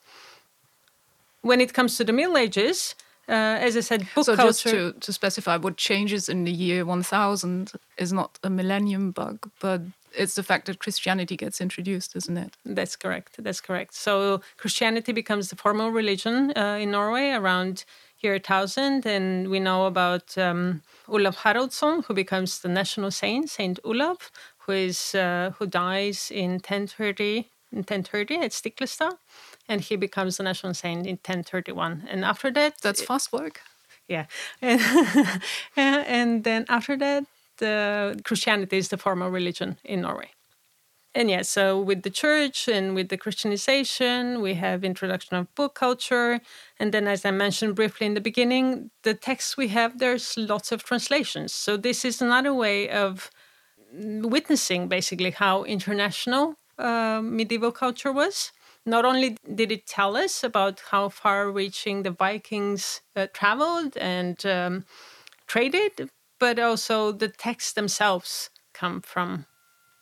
When 1.42 1.62
it 1.62 1.74
comes 1.74 1.98
to 1.98 2.04
the 2.04 2.14
Middle 2.14 2.38
Ages, 2.38 2.96
uh, 3.30 3.68
as 3.68 3.78
I 3.78 3.80
said, 3.80 4.08
book 4.14 4.26
so 4.26 4.36
culture. 4.36 4.50
just 4.50 4.64
to, 4.64 4.94
to 5.00 5.14
specify, 5.14 5.58
what 5.58 5.78
changes 5.78 6.28
in 6.28 6.44
the 6.44 6.52
year 6.52 6.86
1000 6.86 7.72
is 7.98 8.12
not 8.12 8.38
a 8.44 8.50
millennium 8.50 9.12
bug, 9.12 9.50
but 9.60 9.82
it's 10.16 10.36
the 10.36 10.44
fact 10.44 10.66
that 10.68 10.80
Christianity 10.80 11.38
gets 11.38 11.62
introduced, 11.62 12.16
isn't 12.16 12.38
it? 12.38 12.58
That's 12.66 12.96
correct. 12.96 13.36
That's 13.40 13.62
correct. 13.62 13.94
So 13.94 14.42
Christianity 14.58 15.12
becomes 15.12 15.50
the 15.50 15.56
formal 15.56 15.90
religion 15.90 16.54
uh, 16.56 16.78
in 16.82 16.92
Norway 16.92 17.32
around 17.32 17.86
year 18.20 18.34
1000, 18.34 19.06
and 19.06 19.50
we 19.50 19.60
know 19.60 19.86
about 19.86 20.38
um, 20.38 20.82
Olav 21.08 21.38
Haraldsson, 21.38 22.06
who 22.06 22.14
becomes 22.14 22.60
the 22.60 22.70
national 22.70 23.12
saint, 23.12 23.50
Saint 23.50 23.80
Olav, 23.84 24.32
who 24.60 24.74
is 24.74 25.16
uh, 25.16 25.52
who 25.58 25.66
dies 25.66 26.32
in 26.32 26.52
1030 26.52 27.50
in 27.72 27.80
1030 27.80 28.36
at 28.38 28.52
Stiklestad, 28.52 29.18
and 29.68 29.82
he 29.82 29.96
becomes 29.96 30.38
the 30.38 30.44
national 30.44 30.74
saint 30.74 31.08
in 31.08 31.16
1031. 31.16 32.08
And 32.10 32.26
after 32.26 32.52
that, 32.52 32.82
that's 32.82 33.02
fast 33.02 33.32
work. 33.32 33.62
Yeah, 34.08 34.26
and, 34.62 34.82
and 35.76 36.44
then 36.44 36.66
after 36.68 36.98
that, 36.98 37.26
Christianity 38.24 38.78
is 38.78 38.90
the 38.90 38.98
formal 38.98 39.30
religion 39.30 39.78
in 39.84 40.02
Norway. 40.02 40.32
And 41.14 41.30
yeah, 41.30 41.42
so 41.42 41.80
with 41.80 42.04
the 42.04 42.10
church 42.10 42.70
and 42.70 42.96
with 42.96 43.10
the 43.10 43.18
Christianization, 43.18 44.42
we 44.42 44.54
have 44.54 44.86
introduction 44.86 45.36
of 45.36 45.54
book 45.56 45.76
culture, 45.76 46.40
and 46.80 46.94
then, 46.94 47.06
as 47.06 47.26
I 47.26 47.32
mentioned 47.32 47.76
briefly 47.76 48.08
in 48.08 48.14
the 48.14 48.22
beginning, 48.22 48.92
the 49.04 49.14
texts 49.14 49.58
we 49.58 49.68
have 49.70 50.00
there's 50.00 50.38
lots 50.38 50.72
of 50.72 50.84
translations. 50.84 51.52
So 51.52 51.76
this 51.76 52.06
is 52.06 52.22
another 52.22 52.54
way 52.54 52.90
of 52.90 53.30
witnessing 53.94 54.88
basically 54.88 55.32
how 55.32 55.64
international 55.66 56.56
uh, 56.80 57.20
medieval 57.22 57.74
culture 57.74 58.14
was. 58.14 58.54
Not 58.86 59.04
only 59.04 59.38
did 59.54 59.72
it 59.72 59.86
tell 59.86 60.16
us 60.16 60.44
about 60.44 60.82
how 60.92 61.10
far 61.10 61.52
reaching 61.52 62.04
the 62.04 62.12
Vikings 62.12 63.02
uh, 63.16 63.28
traveled 63.34 63.98
and 63.98 64.44
um, 64.46 64.86
traded, 65.46 66.10
but 66.42 66.58
also 66.58 67.12
the 67.12 67.28
texts 67.28 67.74
themselves 67.74 68.50
come 68.74 69.00
from 69.00 69.46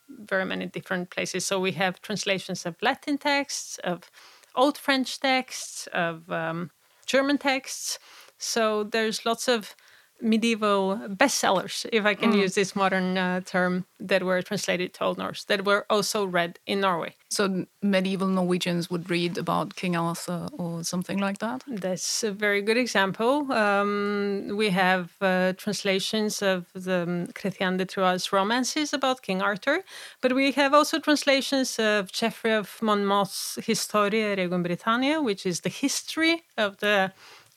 very 0.07 0.45
many 0.45 0.65
different 0.65 1.09
places. 1.09 1.45
So 1.45 1.59
we 1.59 1.73
have 1.73 2.01
translations 2.01 2.65
of 2.65 2.77
Latin 2.81 3.17
texts, 3.17 3.77
of 3.83 4.09
Old 4.55 4.77
French 4.77 5.19
texts, 5.19 5.87
of 5.91 6.31
um, 6.31 6.71
German 7.05 7.37
texts. 7.39 7.99
So 8.37 8.85
there's 8.85 9.25
lots 9.25 9.49
of 9.49 9.75
medieval 10.21 10.99
bestsellers, 11.07 11.85
if 11.91 12.05
I 12.05 12.13
can 12.13 12.33
mm. 12.33 12.39
use 12.39 12.55
this 12.55 12.75
modern 12.75 13.17
uh, 13.17 13.41
term, 13.41 13.85
that 13.99 14.23
were 14.23 14.41
translated 14.41 14.93
to 14.93 15.03
Old 15.03 15.17
Norse, 15.17 15.43
that 15.45 15.65
were 15.65 15.85
also 15.89 16.25
read 16.25 16.59
in 16.65 16.81
Norway. 16.81 17.15
So 17.29 17.65
medieval 17.81 18.27
Norwegians 18.27 18.89
would 18.89 19.09
read 19.09 19.37
about 19.37 19.75
King 19.75 19.95
Arthur 19.95 20.47
or 20.53 20.83
something 20.83 21.19
like 21.19 21.39
that? 21.39 21.63
That's 21.67 22.23
a 22.23 22.31
very 22.31 22.61
good 22.61 22.77
example. 22.77 23.51
Um, 23.51 24.49
we 24.55 24.69
have 24.69 25.11
uh, 25.21 25.53
translations 25.57 26.41
of 26.41 26.65
the 26.73 27.03
um, 27.03 27.27
Chrétien 27.33 27.77
de 27.77 27.85
Troyes 27.85 28.31
romances 28.31 28.93
about 28.93 29.21
King 29.21 29.41
Arthur, 29.41 29.83
but 30.21 30.33
we 30.33 30.51
have 30.53 30.73
also 30.73 30.99
translations 30.99 31.77
of 31.77 32.11
Geoffrey 32.11 32.53
of 32.53 32.79
Monmouth's 32.81 33.59
Historia 33.63 34.35
Regum 34.35 34.63
Britanniae, 34.63 35.23
which 35.23 35.45
is 35.45 35.61
the 35.61 35.69
history 35.69 36.43
of 36.57 36.77
the 36.77 37.11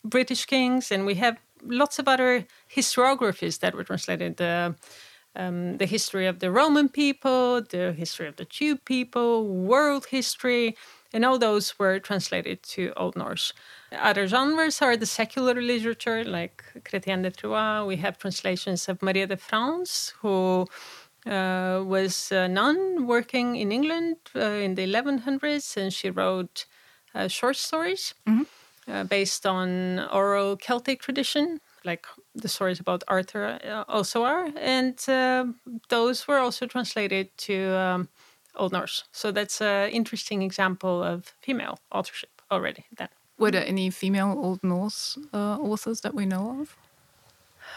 British 0.05 0.47
kings, 0.47 0.91
and 0.91 1.07
we 1.07 1.15
have 1.15 1.39
lots 1.65 1.99
of 1.99 2.09
other 2.09 2.47
historiographies 2.75 3.61
that 3.61 3.75
were 3.75 3.85
translated. 3.85 4.37
The 4.37 4.75
um, 5.35 5.79
the 5.79 5.87
history 5.87 6.27
of 6.27 6.41
the 6.41 6.51
Roman 6.51 6.89
people, 6.89 7.63
the 7.63 7.93
history 7.93 8.29
of 8.29 8.37
the 8.37 8.45
Jew 8.45 8.77
people, 8.77 9.47
world 9.47 10.07
history, 10.07 10.77
and 11.13 11.25
all 11.25 11.39
those 11.39 11.79
were 11.79 11.99
translated 11.99 12.63
to 12.65 12.93
Old 12.97 13.17
Norse. 13.17 13.53
Other 13.93 14.27
genres 14.27 14.83
are 14.83 14.97
the 14.97 15.07
secular 15.07 15.61
literature, 15.61 16.25
like 16.25 16.63
Chrétien 16.81 17.23
de 17.23 17.31
Troyes. 17.31 17.87
We 17.87 17.97
have 17.97 18.19
translations 18.19 18.89
of 18.89 19.03
Maria 19.03 19.27
de 19.27 19.37
France, 19.37 20.13
who 20.21 20.67
uh, 21.27 21.83
was 21.85 22.31
a 22.33 22.49
nun 22.49 23.07
working 23.07 23.57
in 23.57 23.73
England 23.73 24.17
uh, 24.37 24.41
in 24.41 24.75
the 24.75 24.87
1100s, 24.87 25.77
and 25.77 25.93
she 25.93 26.11
wrote 26.11 26.67
uh, 27.15 27.29
short 27.29 27.57
stories. 27.57 28.15
Mm-hmm 28.29 28.43
uh, 28.89 29.05
based 29.05 29.47
on 29.47 30.01
oral 30.13 30.57
Celtic 30.57 31.01
tradition, 31.01 31.61
like 31.85 32.07
the 32.35 32.49
stories 32.49 32.81
about 32.81 33.05
Arthur 33.09 33.59
uh, 33.65 33.85
also 33.89 34.25
are, 34.25 34.51
and 34.57 34.99
uh, 35.09 35.45
those 35.89 36.27
were 36.27 36.39
also 36.39 36.67
translated 36.67 37.29
to 37.37 37.77
um, 37.77 38.09
Old 38.57 38.73
Norse. 38.73 39.05
So 39.13 39.33
that's 39.33 39.61
an 39.61 39.91
interesting 39.91 40.43
example 40.43 41.03
of 41.03 41.33
female 41.41 41.79
authorship 41.91 42.43
already. 42.51 42.85
Then, 42.97 43.09
were 43.39 43.51
there 43.51 43.67
any 43.67 43.91
female 43.91 44.35
Old 44.37 44.63
Norse 44.65 45.19
uh, 45.33 45.59
authors 45.59 46.01
that 46.01 46.15
we 46.15 46.27
know 46.27 46.61
of? 46.61 46.77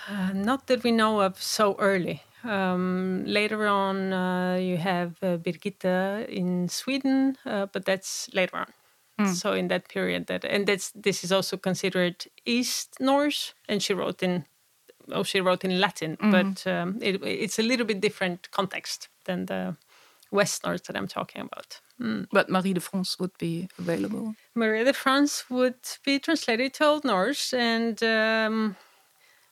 Uh, 0.10 0.34
not 0.34 0.68
that 0.68 0.84
we 0.84 0.92
know 0.92 1.22
of 1.22 1.42
so 1.42 1.76
early. 1.80 2.22
Um, 2.44 3.24
later 3.26 3.68
on, 3.68 4.14
uh, 4.14 4.56
you 4.56 4.78
have 4.78 5.20
Birgitta 5.22 6.28
in 6.30 6.70
Sweden, 6.70 7.38
but 7.44 7.86
that's 7.86 8.30
later 8.34 8.58
on. 8.58 8.74
Mm. 9.20 9.34
So 9.34 9.54
in 9.54 9.68
that 9.70 9.88
period, 9.88 10.28
that 10.28 10.44
and 10.44 10.68
that's 10.68 10.92
this 10.92 11.24
is 11.24 11.32
also 11.32 11.58
considered 11.58 12.26
East 12.46 12.98
Norse, 13.00 13.54
and 13.70 13.82
she 13.82 13.94
wrote 13.94 14.22
in 14.22 14.46
oh 15.12 15.24
she 15.24 15.42
wrote 15.42 15.64
in 15.64 15.80
Latin, 15.80 16.18
mm. 16.18 16.32
but 16.32 16.70
um, 16.70 17.00
it, 17.02 17.24
it's 17.24 17.60
a 17.60 17.64
little 17.64 17.86
bit 17.86 18.02
different 18.02 18.52
context 18.52 19.10
than 19.24 19.46
the 19.46 19.76
West 20.32 20.66
Norse 20.66 20.82
that 20.82 20.98
I'm 20.98 21.08
talking 21.08 21.42
about. 21.42 21.80
Mm. 22.02 22.28
But 22.32 22.50
Marie 22.50 22.74
de 22.74 22.82
France 22.82 23.18
would 23.20 23.38
be 23.38 23.70
available. 23.80 24.36
Marie 24.54 24.84
de 24.84 24.94
France 24.94 25.50
would 25.50 25.80
be 26.04 26.20
translated 26.20 26.74
to 26.74 26.86
Old 26.86 27.06
Norse, 27.06 27.54
and 27.54 28.04
um, 28.04 28.76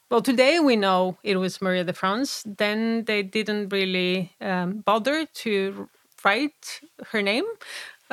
well, 0.10 0.21
today 0.21 0.60
we 0.60 0.76
know 0.76 1.17
it 1.23 1.38
was 1.38 1.62
Marie 1.62 1.84
de 1.84 1.93
France. 1.93 2.43
Then 2.45 3.06
they 3.06 3.23
didn't 3.23 3.69
really 3.69 4.34
um, 4.41 4.84
bother 4.86 5.26
to 5.26 5.89
write 6.23 6.82
her 7.12 7.21
name. 7.21 7.45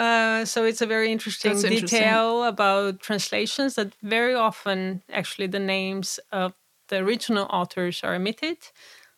Uh, 0.01 0.47
so 0.47 0.65
it's 0.65 0.81
a 0.81 0.87
very 0.87 1.13
interesting 1.13 1.53
That's 1.53 1.69
detail 1.69 2.45
about 2.45 3.01
translations 3.01 3.75
that 3.75 3.95
very 4.03 4.35
often 4.35 5.03
actually 5.13 5.47
the 5.49 5.59
names 5.59 6.19
of 6.33 6.55
the 6.89 6.97
original 6.97 7.47
authors 7.51 8.03
are 8.03 8.15
omitted. 8.15 8.57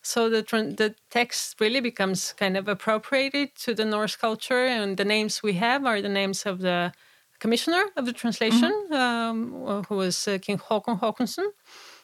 So 0.03 0.29
the 0.29 0.43
the 0.77 0.97
text 1.09 1.61
really 1.61 1.81
becomes 1.81 2.33
kind 2.33 2.57
of 2.57 2.67
appropriated 2.67 3.55
to 3.65 3.75
the 3.75 3.85
Norse 3.85 4.17
culture, 4.17 4.67
and 4.67 4.97
the 4.97 5.05
names 5.05 5.41
we 5.41 5.53
have 5.53 5.87
are 5.87 6.03
the 6.03 6.15
names 6.21 6.47
of 6.47 6.59
the 6.59 6.93
commissioner 7.39 7.85
of 7.97 8.05
the 8.05 8.13
translation, 8.13 8.73
mm-hmm. 8.73 8.95
um, 8.95 9.85
who 9.89 9.97
was 9.97 10.27
uh, 10.27 10.39
King 10.43 10.59
Håkon 10.59 10.99
Håkonsson. 10.99 11.47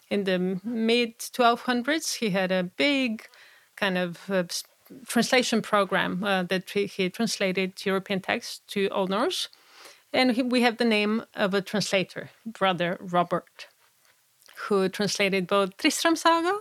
In 0.09 0.23
the 0.25 0.39
mid 0.65 1.19
1200s, 1.19 2.19
he 2.21 2.31
had 2.31 2.53
a 2.53 2.63
big 2.63 3.27
kind 3.75 3.99
of 3.99 4.31
uh, 4.31 4.45
translation 5.07 5.63
program 5.63 6.25
uh, 6.25 6.43
that 6.45 6.71
he 6.71 7.11
translated 7.11 7.85
European 7.85 8.21
texts 8.21 8.61
to 8.69 8.89
Old 8.89 9.11
Norse. 9.11 9.49
And 10.13 10.33
he, 10.33 10.43
we 10.43 10.63
have 10.63 10.79
the 10.79 10.85
name 10.85 11.25
of 11.35 11.55
a 11.55 11.61
translator, 11.61 12.31
brother 12.47 12.97
Robert, 13.01 13.69
who 14.57 14.89
translated 14.89 15.47
both 15.47 15.77
Tristram 15.77 16.17
Saga. 16.17 16.59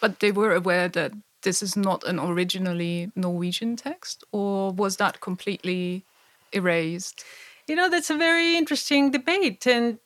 But 0.00 0.20
they 0.20 0.32
were 0.32 0.54
aware 0.54 0.88
that 0.88 1.12
this 1.42 1.62
is 1.62 1.76
not 1.76 2.04
an 2.04 2.18
originally 2.18 3.10
Norwegian 3.14 3.76
text, 3.76 4.24
or 4.32 4.72
was 4.72 4.96
that 4.96 5.20
completely 5.20 6.04
erased? 6.52 7.24
You 7.66 7.76
know, 7.76 7.88
that's 7.88 8.10
a 8.10 8.16
very 8.16 8.56
interesting 8.56 9.10
debate. 9.10 9.66
And 9.66 9.98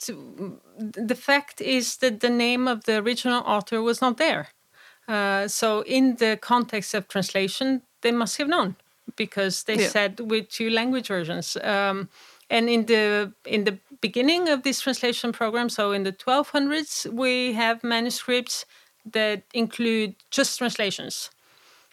the 0.79 1.15
fact 1.15 1.61
is 1.61 1.97
that 1.99 2.21
the 2.21 2.29
name 2.29 2.69
of 2.69 2.85
the 2.85 2.99
original 2.99 3.43
author 3.45 3.81
was 3.81 4.01
not 4.01 4.19
there. 4.19 4.49
Uh, 5.09 5.49
so, 5.49 5.83
in 5.83 6.17
the 6.17 6.39
context 6.41 6.95
of 6.95 7.09
translation, 7.09 7.83
they 8.01 8.13
must 8.13 8.39
have 8.39 8.49
known 8.49 8.77
because 9.17 9.65
they 9.65 9.79
yeah. 9.79 9.89
said 9.89 10.21
with 10.21 10.49
two 10.49 10.71
language 10.71 11.09
versions. 11.09 11.57
Um, 11.63 12.09
and 12.51 12.69
in 12.69 12.87
the 12.87 13.33
in 13.45 13.65
the 13.65 13.79
beginning 14.01 14.49
of 14.49 14.63
this 14.63 14.81
translation 14.81 15.33
program, 15.33 15.69
so 15.69 15.93
in 15.93 16.03
the 16.05 16.13
1200s, 16.13 17.07
we 17.13 17.55
have 17.55 17.83
manuscripts 17.83 18.67
that 19.13 19.43
include 19.53 20.15
just 20.31 20.59
translations. 20.59 21.31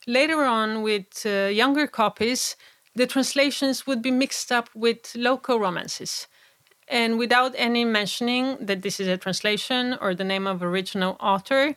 Later 0.08 0.44
on, 0.44 0.82
with 0.82 1.26
uh, 1.26 1.48
younger 1.48 1.88
copies, 1.88 2.56
the 2.96 3.08
translations 3.08 3.88
would 3.88 4.02
be 4.02 4.12
mixed 4.12 4.52
up 4.52 4.70
with 4.74 5.16
local 5.16 5.60
romances. 5.60 6.28
And 6.88 7.18
without 7.18 7.54
any 7.56 7.86
mentioning 7.86 8.58
that 8.60 8.82
this 8.82 9.00
is 9.00 9.08
a 9.08 9.18
translation 9.18 9.98
or 10.02 10.14
the 10.14 10.26
name 10.26 10.48
of 10.48 10.62
original 10.62 11.16
author, 11.20 11.76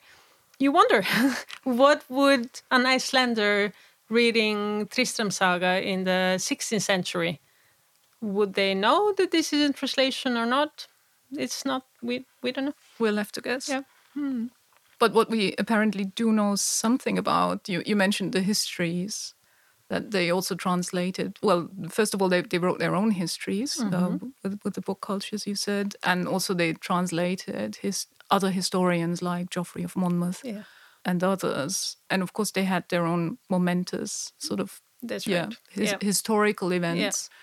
you 0.59 0.73
wonder 0.73 1.03
what 1.65 2.05
would 2.09 2.49
an 2.71 2.87
Icelander 2.87 3.73
reading 4.09 4.87
Tristram 4.89 5.31
Saga 5.31 5.83
in 5.83 6.05
the 6.05 6.37
16th 6.39 6.83
century 6.83 7.41
would 8.25 8.55
they 8.55 8.75
know 8.75 9.13
that 9.17 9.31
this 9.31 9.53
is 9.53 9.65
in 9.67 9.73
translation 9.73 10.37
or 10.37 10.47
not? 10.47 10.87
It's 11.33 11.65
not. 11.65 11.85
We 12.03 12.27
we 12.43 12.53
don't 12.53 12.67
know. 12.67 12.75
We'll 12.99 13.17
have 13.17 13.33
to 13.33 13.41
guess. 13.41 13.69
Yeah. 13.69 13.83
Hmm. 14.15 14.47
But 14.99 15.13
what 15.13 15.29
we 15.29 15.55
apparently 15.59 16.05
do 16.05 16.33
know 16.33 16.55
something 16.55 17.19
about, 17.19 17.69
you, 17.69 17.83
you 17.85 17.97
mentioned 17.97 18.33
the 18.33 18.41
histories 18.41 19.34
that 19.95 20.11
they 20.11 20.31
also 20.31 20.55
translated. 20.57 21.39
Well, 21.43 21.69
first 21.89 22.15
of 22.15 22.21
all, 22.21 22.29
they, 22.29 22.43
they 22.43 22.59
wrote 22.59 22.81
their 22.81 22.97
own 22.97 23.13
histories 23.13 23.81
uh, 23.81 23.85
mm-hmm. 23.85 24.27
uh, 24.27 24.29
with, 24.43 24.59
with, 24.65 24.75
the 24.75 24.81
book 24.81 25.01
cultures, 25.01 25.47
you 25.47 25.55
said. 25.55 25.95
And 26.03 26.27
also 26.27 26.55
they 26.55 26.73
translated 26.73 27.77
his 27.77 28.07
other 28.31 28.51
historians 28.51 29.23
like 29.23 29.51
Geoffrey 29.51 29.85
of 29.85 29.97
Monmouth 29.97 30.41
yeah. 30.45 30.65
and 31.05 31.23
others. 31.23 31.97
And 32.11 32.23
of 32.23 32.33
course, 32.33 32.51
they 32.51 32.65
had 32.65 32.85
their 32.89 33.07
own 33.07 33.39
momentous 33.49 34.33
sort 34.39 34.61
of 34.61 34.81
That's 35.03 35.27
yeah, 35.27 35.45
right. 35.45 35.57
his, 35.71 35.91
yeah. 35.91 35.99
historical 36.01 36.73
events. 36.73 37.31
Yeah 37.31 37.37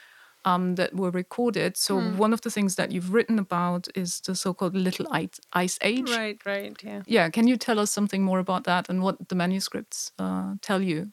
um, 0.45 0.75
that 0.75 0.95
were 0.95 1.11
recorded. 1.11 1.77
So 1.77 1.99
hmm. 1.99 2.17
one 2.17 2.33
of 2.33 2.41
the 2.41 2.49
things 2.49 2.75
that 2.75 2.91
you've 2.91 3.13
written 3.13 3.39
about 3.39 3.87
is 3.95 4.21
the 4.21 4.35
so-called 4.35 4.75
Little 4.75 5.07
Ice 5.53 5.77
Age. 5.81 6.09
Right, 6.09 6.39
right, 6.45 6.75
yeah. 6.83 7.01
Yeah, 7.05 7.29
can 7.29 7.47
you 7.47 7.57
tell 7.57 7.79
us 7.79 7.91
something 7.91 8.23
more 8.23 8.39
about 8.39 8.63
that 8.63 8.89
and 8.89 9.01
what 9.01 9.29
the 9.29 9.35
manuscripts 9.35 10.11
uh, 10.17 10.55
tell 10.61 10.81
you? 10.81 11.11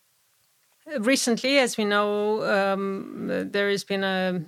Recently, 0.97 1.59
as 1.59 1.77
we 1.77 1.85
know, 1.85 2.43
um, 2.45 3.27
there 3.53 3.69
has 3.69 3.85
been 3.85 4.05
a 4.05 4.41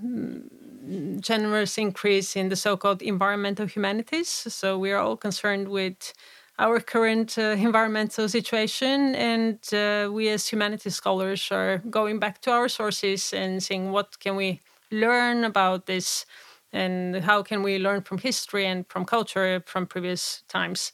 generous 1.21 1.77
increase 1.77 2.35
in 2.35 2.49
the 2.49 2.57
so-called 2.57 3.03
environmental 3.03 3.67
humanities. 3.67 4.29
So 4.29 4.79
we 4.79 4.91
are 4.91 4.99
all 4.99 5.17
concerned 5.17 5.69
with 5.69 6.15
our 6.59 6.81
current 6.81 7.37
uh, 7.39 7.57
environmental 7.59 8.29
situation, 8.29 9.15
and 9.15 9.59
uh, 9.73 10.11
we 10.11 10.29
as 10.29 10.49
humanities 10.49 10.95
scholars 10.95 11.51
are 11.51 11.79
going 11.91 12.19
back 12.19 12.41
to 12.43 12.51
our 12.51 12.69
sources 12.69 13.33
and 13.33 13.63
seeing 13.63 13.93
what 13.93 14.19
can 14.19 14.37
we 14.37 14.61
learn 14.91 15.45
about 15.45 15.87
this 15.87 16.27
and 16.73 17.17
how 17.17 17.43
can 17.43 17.63
we 17.63 17.79
learn 17.79 18.03
from 18.03 18.19
history 18.19 18.67
and 18.67 18.87
from 18.89 19.05
culture 19.05 19.63
from 19.67 19.87
previous 19.87 20.43
times. 20.49 20.93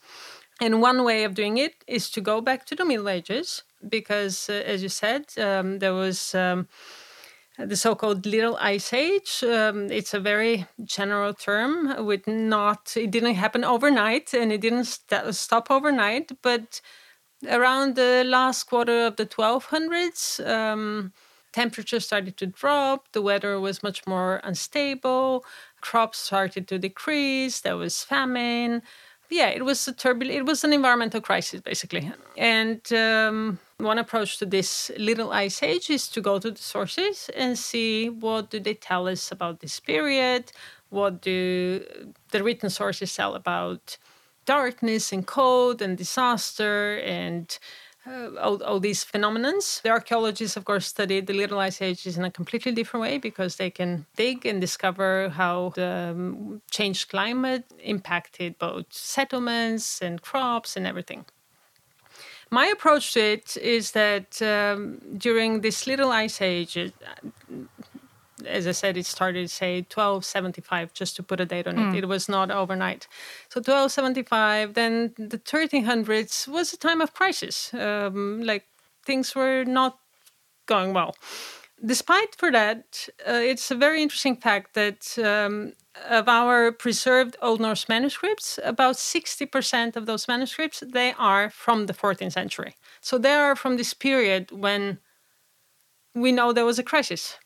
And 0.61 0.81
one 0.81 1.05
way 1.05 1.25
of 1.25 1.35
doing 1.35 1.59
it 1.59 1.85
is 1.87 2.11
to 2.11 2.21
go 2.21 2.41
back 2.41 2.65
to 2.67 2.75
the 2.75 2.85
Middle 2.85 3.09
Ages, 3.09 3.63
because, 3.89 4.49
uh, 4.49 4.63
as 4.65 4.83
you 4.83 4.89
said, 4.89 5.27
um, 5.39 5.79
there 5.79 5.95
was 5.95 6.35
um, 6.35 6.69
the 7.59 7.77
so-called 7.77 8.27
Little 8.27 8.57
Ice 8.61 8.93
Age. 8.93 9.43
Um, 9.43 9.91
it's 9.91 10.15
a 10.15 10.21
very 10.21 10.67
general 10.85 11.33
term. 11.35 12.05
With 12.05 12.27
not, 12.27 12.95
it 12.97 13.11
didn't 13.11 13.35
happen 13.35 13.65
overnight, 13.65 14.35
and 14.35 14.53
it 14.53 14.61
didn't 14.61 14.85
st- 14.85 15.35
stop 15.35 15.71
overnight. 15.71 16.33
But 16.43 16.81
around 17.49 17.97
the 17.97 18.25
last 18.27 18.65
quarter 18.65 19.07
of 19.07 19.17
the 19.17 19.27
1200s, 19.27 20.41
um, 20.41 21.13
temperature 21.53 22.01
started 22.01 22.37
to 22.37 22.47
drop, 22.47 23.13
the 23.13 23.23
weather 23.23 23.59
was 23.59 23.83
much 23.83 24.07
more 24.07 24.41
unstable, 24.45 25.45
crops 25.81 26.19
started 26.19 26.69
to 26.69 26.79
decrease, 26.79 27.61
there 27.61 27.77
was 27.77 28.03
famine. 28.03 28.83
Yeah, 29.31 29.49
it 29.49 29.65
was 29.65 29.89
a 29.89 29.93
turbulent, 29.93 30.39
it 30.39 30.47
was 30.47 30.65
an 30.65 30.73
environmental 30.73 31.21
crisis 31.21 31.61
basically. 31.61 32.13
And 32.37 32.81
um, 32.93 33.59
one 33.79 33.99
approach 33.99 34.39
to 34.39 34.47
this 34.47 34.91
little 34.97 35.33
ice 35.33 35.63
age 35.63 35.91
is 35.91 36.09
to 36.09 36.21
go 36.21 36.39
to 36.39 36.51
the 36.51 36.63
sources 36.63 37.31
and 37.37 37.59
see 37.59 38.09
what 38.09 38.51
do 38.51 38.59
they 38.59 38.75
tell 38.75 39.07
us 39.07 39.31
about 39.31 39.61
this 39.61 39.81
period, 39.81 40.51
what 40.89 41.21
do 41.21 41.85
the 42.31 42.43
written 42.43 42.71
sources 42.71 43.15
tell 43.15 43.35
about 43.35 43.99
darkness 44.47 45.13
and 45.13 45.27
cold 45.27 45.83
and 45.83 45.99
disaster 45.99 46.99
and 46.99 47.59
uh, 48.07 48.31
all, 48.41 48.63
all 48.63 48.81
these 48.81 49.03
phenomena. 49.03 49.53
The 49.83 49.91
archaeologists, 49.91 50.57
of 50.57 50.65
course, 50.65 50.87
studied 50.87 51.27
the 51.27 51.33
Little 51.35 51.59
Ice 51.59 51.83
Ages 51.83 52.17
in 52.17 52.25
a 52.25 52.31
completely 52.31 52.73
different 52.73 53.03
way 53.03 53.19
because 53.19 53.57
they 53.57 53.69
can 53.69 54.07
dig 54.17 54.47
and 54.47 54.61
discover 54.61 55.31
how 55.31 55.73
the 55.75 56.15
um, 56.15 56.63
changed 56.71 57.09
climate 57.09 57.65
impacted 57.83 58.59
both 58.59 58.87
settlements 58.91 60.01
and 60.01 60.23
crops 60.23 60.77
and 60.77 60.87
everything. 60.87 61.27
My 62.51 62.67
approach 62.67 63.13
to 63.15 63.21
it 63.21 63.57
is 63.57 63.93
that 63.93 64.41
um, 64.41 65.01
during 65.19 65.61
this 65.63 65.87
Little 65.87 66.11
Ice 66.13 66.41
Age, 66.41 66.93
as 68.47 68.67
I 68.67 68.73
said, 68.73 68.97
it 68.97 69.07
started 69.07 69.51
say 69.51 69.79
1275, 69.79 70.93
just 70.93 71.17
to 71.17 71.23
put 71.23 71.41
a 71.41 71.47
date 71.47 71.67
on 71.67 71.77
mm. 71.77 71.95
it. 71.95 72.05
It 72.05 72.09
was 72.09 72.29
not 72.29 72.51
overnight. 72.51 73.09
So 73.49 73.59
1275, 73.59 74.75
then 74.75 75.13
the 75.19 75.39
1300s 75.39 76.47
was 76.47 76.73
a 76.73 76.77
time 76.77 77.01
of 77.01 77.15
crisis. 77.15 77.75
Um, 77.75 78.43
like 78.43 78.67
things 79.05 79.35
were 79.35 79.65
not 79.65 79.99
going 80.67 80.93
well. 80.93 81.17
Despite 81.85 82.37
for 82.37 82.51
that, 82.53 83.09
uh, 83.29 83.33
it's 83.33 83.71
a 83.71 83.75
very 83.75 84.03
interesting 84.03 84.37
fact 84.37 84.75
that 84.75 85.19
um, 85.19 85.73
of 86.09 86.29
our 86.29 86.73
preserved 86.73 87.37
Old 87.43 87.61
Norse 87.61 87.89
manuscripts, 87.89 88.59
about 88.63 88.97
60% 88.97 89.97
of 89.97 90.07
those 90.07 90.29
manuscripts, 90.29 90.83
they 90.87 91.15
are 91.19 91.51
from 91.51 91.87
the 91.87 91.95
14th 91.95 92.33
century. 92.33 92.77
So 93.01 93.19
they 93.19 93.33
are 93.33 93.57
from 93.57 93.77
this 93.77 93.95
period 93.95 94.51
when 94.53 94.99
we 96.15 96.33
know 96.33 96.53
there 96.53 96.65
was 96.65 96.79
a 96.79 96.83
crisis. 96.83 97.39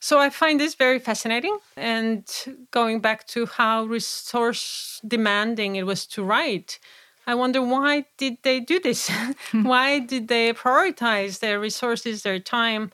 So 0.00 0.20
I 0.20 0.30
find 0.30 0.60
this 0.60 0.74
very 0.74 0.98
fascinating. 0.98 1.58
And 1.76 2.24
going 2.70 3.00
back 3.00 3.26
to 3.28 3.46
how 3.46 3.84
resource 3.84 5.00
demanding 5.06 5.76
it 5.76 5.86
was 5.86 6.06
to 6.06 6.22
write, 6.22 6.78
I 7.26 7.34
wonder 7.34 7.60
why 7.60 8.06
did 8.16 8.38
they 8.42 8.60
do 8.60 8.80
this? 8.80 9.10
why 9.52 9.98
did 9.98 10.28
they 10.28 10.52
prioritize 10.52 11.40
their 11.40 11.58
resources, 11.60 12.22
their 12.22 12.38
time 12.38 12.92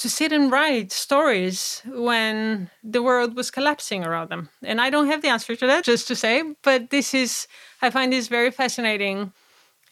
to 0.00 0.10
sit 0.10 0.32
and 0.32 0.50
write 0.50 0.92
stories 0.92 1.82
when 1.86 2.70
the 2.82 3.02
world 3.02 3.36
was 3.36 3.50
collapsing 3.50 4.04
around 4.04 4.30
them? 4.30 4.48
And 4.62 4.80
I 4.80 4.90
don't 4.90 5.06
have 5.06 5.22
the 5.22 5.28
answer 5.28 5.54
to 5.56 5.66
that, 5.66 5.84
just 5.84 6.08
to 6.08 6.16
say, 6.16 6.42
but 6.62 6.90
this 6.90 7.14
is, 7.14 7.46
I 7.82 7.90
find 7.90 8.12
this 8.12 8.28
very 8.28 8.50
fascinating. 8.50 9.32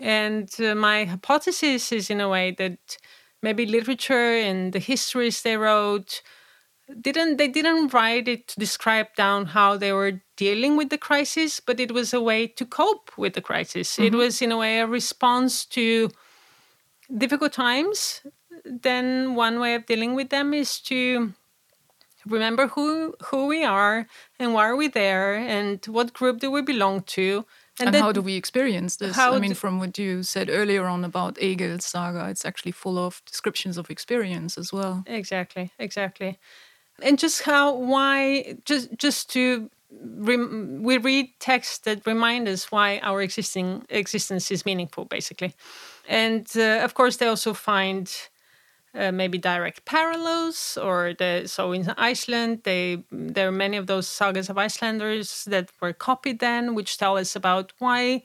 And 0.00 0.48
uh, 0.60 0.74
my 0.74 1.04
hypothesis 1.04 1.92
is 1.92 2.10
in 2.10 2.20
a 2.20 2.28
way 2.28 2.52
that 2.52 2.98
maybe 3.42 3.66
literature 3.66 4.34
and 4.34 4.72
the 4.72 4.78
histories 4.78 5.42
they 5.42 5.56
wrote 5.56 6.22
didn't 7.00 7.36
they 7.36 7.48
didn't 7.48 7.92
write 7.92 8.28
it 8.28 8.48
to 8.48 8.58
describe 8.58 9.08
down 9.14 9.46
how 9.46 9.76
they 9.76 9.92
were 9.92 10.22
dealing 10.36 10.76
with 10.76 10.88
the 10.88 10.98
crisis 10.98 11.60
but 11.60 11.78
it 11.78 11.92
was 11.92 12.14
a 12.14 12.20
way 12.20 12.46
to 12.46 12.64
cope 12.64 13.10
with 13.18 13.34
the 13.34 13.42
crisis 13.42 13.92
mm-hmm. 13.92 14.04
it 14.04 14.14
was 14.14 14.40
in 14.40 14.50
a 14.50 14.56
way 14.56 14.80
a 14.80 14.86
response 14.86 15.64
to 15.66 16.08
difficult 17.16 17.52
times 17.52 18.22
then 18.82 19.34
one 19.34 19.58
way 19.60 19.74
of 19.74 19.86
dealing 19.86 20.14
with 20.14 20.30
them 20.30 20.54
is 20.54 20.80
to 20.80 21.32
remember 22.26 22.68
who 22.68 23.14
who 23.26 23.46
we 23.46 23.64
are 23.64 24.06
and 24.38 24.52
why 24.52 24.64
are 24.64 24.76
we 24.76 24.88
there 24.88 25.34
and 25.34 25.84
what 25.86 26.12
group 26.12 26.40
do 26.40 26.50
we 26.50 26.62
belong 26.62 27.02
to 27.02 27.44
and, 27.80 27.94
and 27.94 27.96
how 27.96 28.10
do 28.10 28.20
we 28.20 28.34
experience 28.34 28.96
this? 28.96 29.16
I 29.16 29.38
mean, 29.38 29.54
from 29.54 29.78
what 29.78 29.96
you 29.98 30.24
said 30.24 30.50
earlier 30.50 30.86
on 30.86 31.04
about 31.04 31.36
Egil's 31.36 31.84
saga, 31.84 32.28
it's 32.28 32.44
actually 32.44 32.72
full 32.72 32.98
of 32.98 33.22
descriptions 33.24 33.78
of 33.78 33.88
experience 33.88 34.58
as 34.58 34.72
well. 34.72 35.04
Exactly, 35.06 35.70
exactly 35.78 36.40
and 37.02 37.18
just 37.18 37.42
how 37.42 37.74
why 37.74 38.56
just 38.64 38.96
just 38.96 39.30
to 39.30 39.70
rem, 39.90 40.82
we 40.82 40.98
read 40.98 41.30
texts 41.38 41.78
that 41.78 42.06
remind 42.06 42.48
us 42.48 42.70
why 42.70 42.98
our 43.02 43.22
existing 43.22 43.84
existence 43.88 44.50
is 44.50 44.66
meaningful 44.66 45.04
basically 45.04 45.54
and 46.08 46.46
uh, 46.56 46.80
of 46.82 46.94
course 46.94 47.16
they 47.16 47.26
also 47.26 47.54
find 47.54 48.28
uh, 48.94 49.12
maybe 49.12 49.38
direct 49.38 49.84
parallels 49.84 50.78
or 50.80 51.14
the 51.14 51.44
so 51.46 51.72
in 51.72 51.90
Iceland 51.96 52.60
they 52.64 53.04
there 53.10 53.48
are 53.48 53.52
many 53.52 53.76
of 53.76 53.86
those 53.86 54.08
sagas 54.08 54.48
of 54.48 54.58
Icelanders 54.58 55.44
that 55.44 55.70
were 55.80 55.92
copied 55.92 56.38
then 56.40 56.74
which 56.74 56.98
tell 56.98 57.16
us 57.18 57.36
about 57.36 57.72
why 57.78 58.22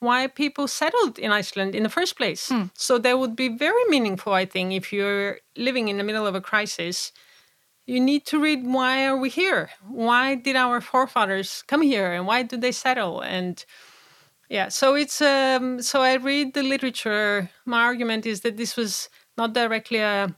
why 0.00 0.26
people 0.28 0.68
settled 0.68 1.18
in 1.18 1.32
Iceland 1.32 1.74
in 1.74 1.82
the 1.82 1.88
first 1.88 2.16
place. 2.16 2.48
So 2.74 2.98
that 2.98 3.18
would 3.18 3.34
be 3.34 3.48
very 3.48 3.84
meaningful, 3.88 4.32
I 4.32 4.46
think, 4.46 4.72
if 4.72 4.92
you're 4.92 5.38
living 5.56 5.88
in 5.88 5.96
the 5.98 6.04
middle 6.04 6.26
of 6.26 6.34
a 6.34 6.40
crisis. 6.40 7.12
You 7.86 8.00
need 8.00 8.26
to 8.26 8.38
read 8.38 8.64
why 8.64 9.06
are 9.06 9.16
we 9.16 9.30
here? 9.30 9.70
Why 9.88 10.34
did 10.36 10.56
our 10.56 10.80
forefathers 10.80 11.64
come 11.66 11.82
here 11.82 12.12
and 12.12 12.26
why 12.26 12.42
did 12.42 12.60
they 12.60 12.72
settle? 12.72 13.22
And 13.22 13.64
yeah, 14.48 14.68
so 14.68 14.94
it's 14.94 15.20
um, 15.20 15.82
so 15.82 16.02
I 16.02 16.14
read 16.14 16.54
the 16.54 16.62
literature. 16.62 17.50
My 17.64 17.82
argument 17.82 18.26
is 18.26 18.42
that 18.42 18.56
this 18.56 18.76
was 18.76 19.08
not 19.38 19.54
directly 19.54 19.98
a 20.00 20.34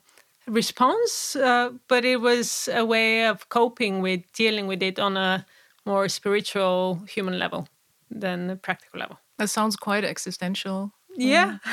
response, 0.46 1.34
uh, 1.34 1.70
but 1.88 2.04
it 2.04 2.20
was 2.20 2.68
a 2.72 2.84
way 2.84 3.26
of 3.26 3.48
coping 3.48 4.02
with 4.02 4.20
dealing 4.32 4.66
with 4.68 4.82
it 4.82 4.98
on 4.98 5.16
a 5.16 5.46
more 5.86 6.08
spiritual, 6.08 7.00
human 7.08 7.38
level 7.38 7.66
than 8.10 8.50
a 8.50 8.56
practical 8.56 9.00
level. 9.00 9.18
That 9.38 9.48
sounds 9.48 9.76
quite 9.76 10.04
existential. 10.04 10.92
Yeah, 11.16 11.58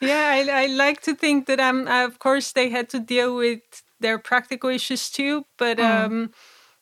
yeah. 0.00 0.28
I, 0.36 0.46
I 0.52 0.66
like 0.66 1.00
to 1.02 1.14
think 1.14 1.46
that 1.46 1.60
I'm. 1.60 1.88
Of 1.88 2.18
course, 2.18 2.52
they 2.52 2.68
had 2.68 2.88
to 2.90 2.98
deal 2.98 3.34
with 3.34 3.62
their 4.00 4.18
practical 4.18 4.68
issues 4.68 5.10
too, 5.10 5.46
but 5.56 5.80
um, 5.80 6.30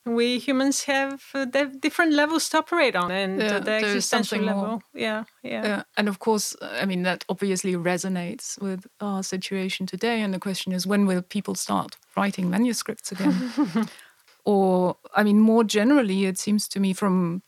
we 0.05 0.37
humans 0.37 0.83
have 0.83 1.23
uh, 1.33 1.45
the 1.45 1.65
different 1.79 2.13
levels 2.13 2.49
to 2.49 2.57
operate 2.57 2.95
on, 2.95 3.11
and 3.11 3.41
uh, 3.41 3.59
the 3.59 3.71
existential 3.71 4.01
something 4.01 4.45
more. 4.45 4.55
level. 4.55 4.83
Yeah, 4.93 5.23
yeah, 5.43 5.65
Yeah, 5.65 5.83
and 5.97 6.09
of 6.09 6.19
course, 6.19 6.55
uh, 6.61 6.77
I 6.81 6.85
mean 6.85 7.03
that 7.03 7.23
obviously 7.29 7.73
resonates 7.73 8.61
with 8.61 8.85
our 8.99 9.23
situation 9.23 9.85
today. 9.85 10.21
And 10.21 10.33
the 10.33 10.39
question 10.39 10.73
is, 10.73 10.85
when 10.85 11.05
will 11.05 11.21
people 11.21 11.55
start 11.55 11.97
writing 12.17 12.49
manuscripts 12.49 13.11
again? 13.11 13.87
or, 14.45 14.97
I 15.15 15.23
mean, 15.23 15.39
more 15.39 15.63
generally, 15.63 16.25
it 16.25 16.37
seems 16.37 16.67
to 16.69 16.79
me 16.79 16.93
from 16.93 17.41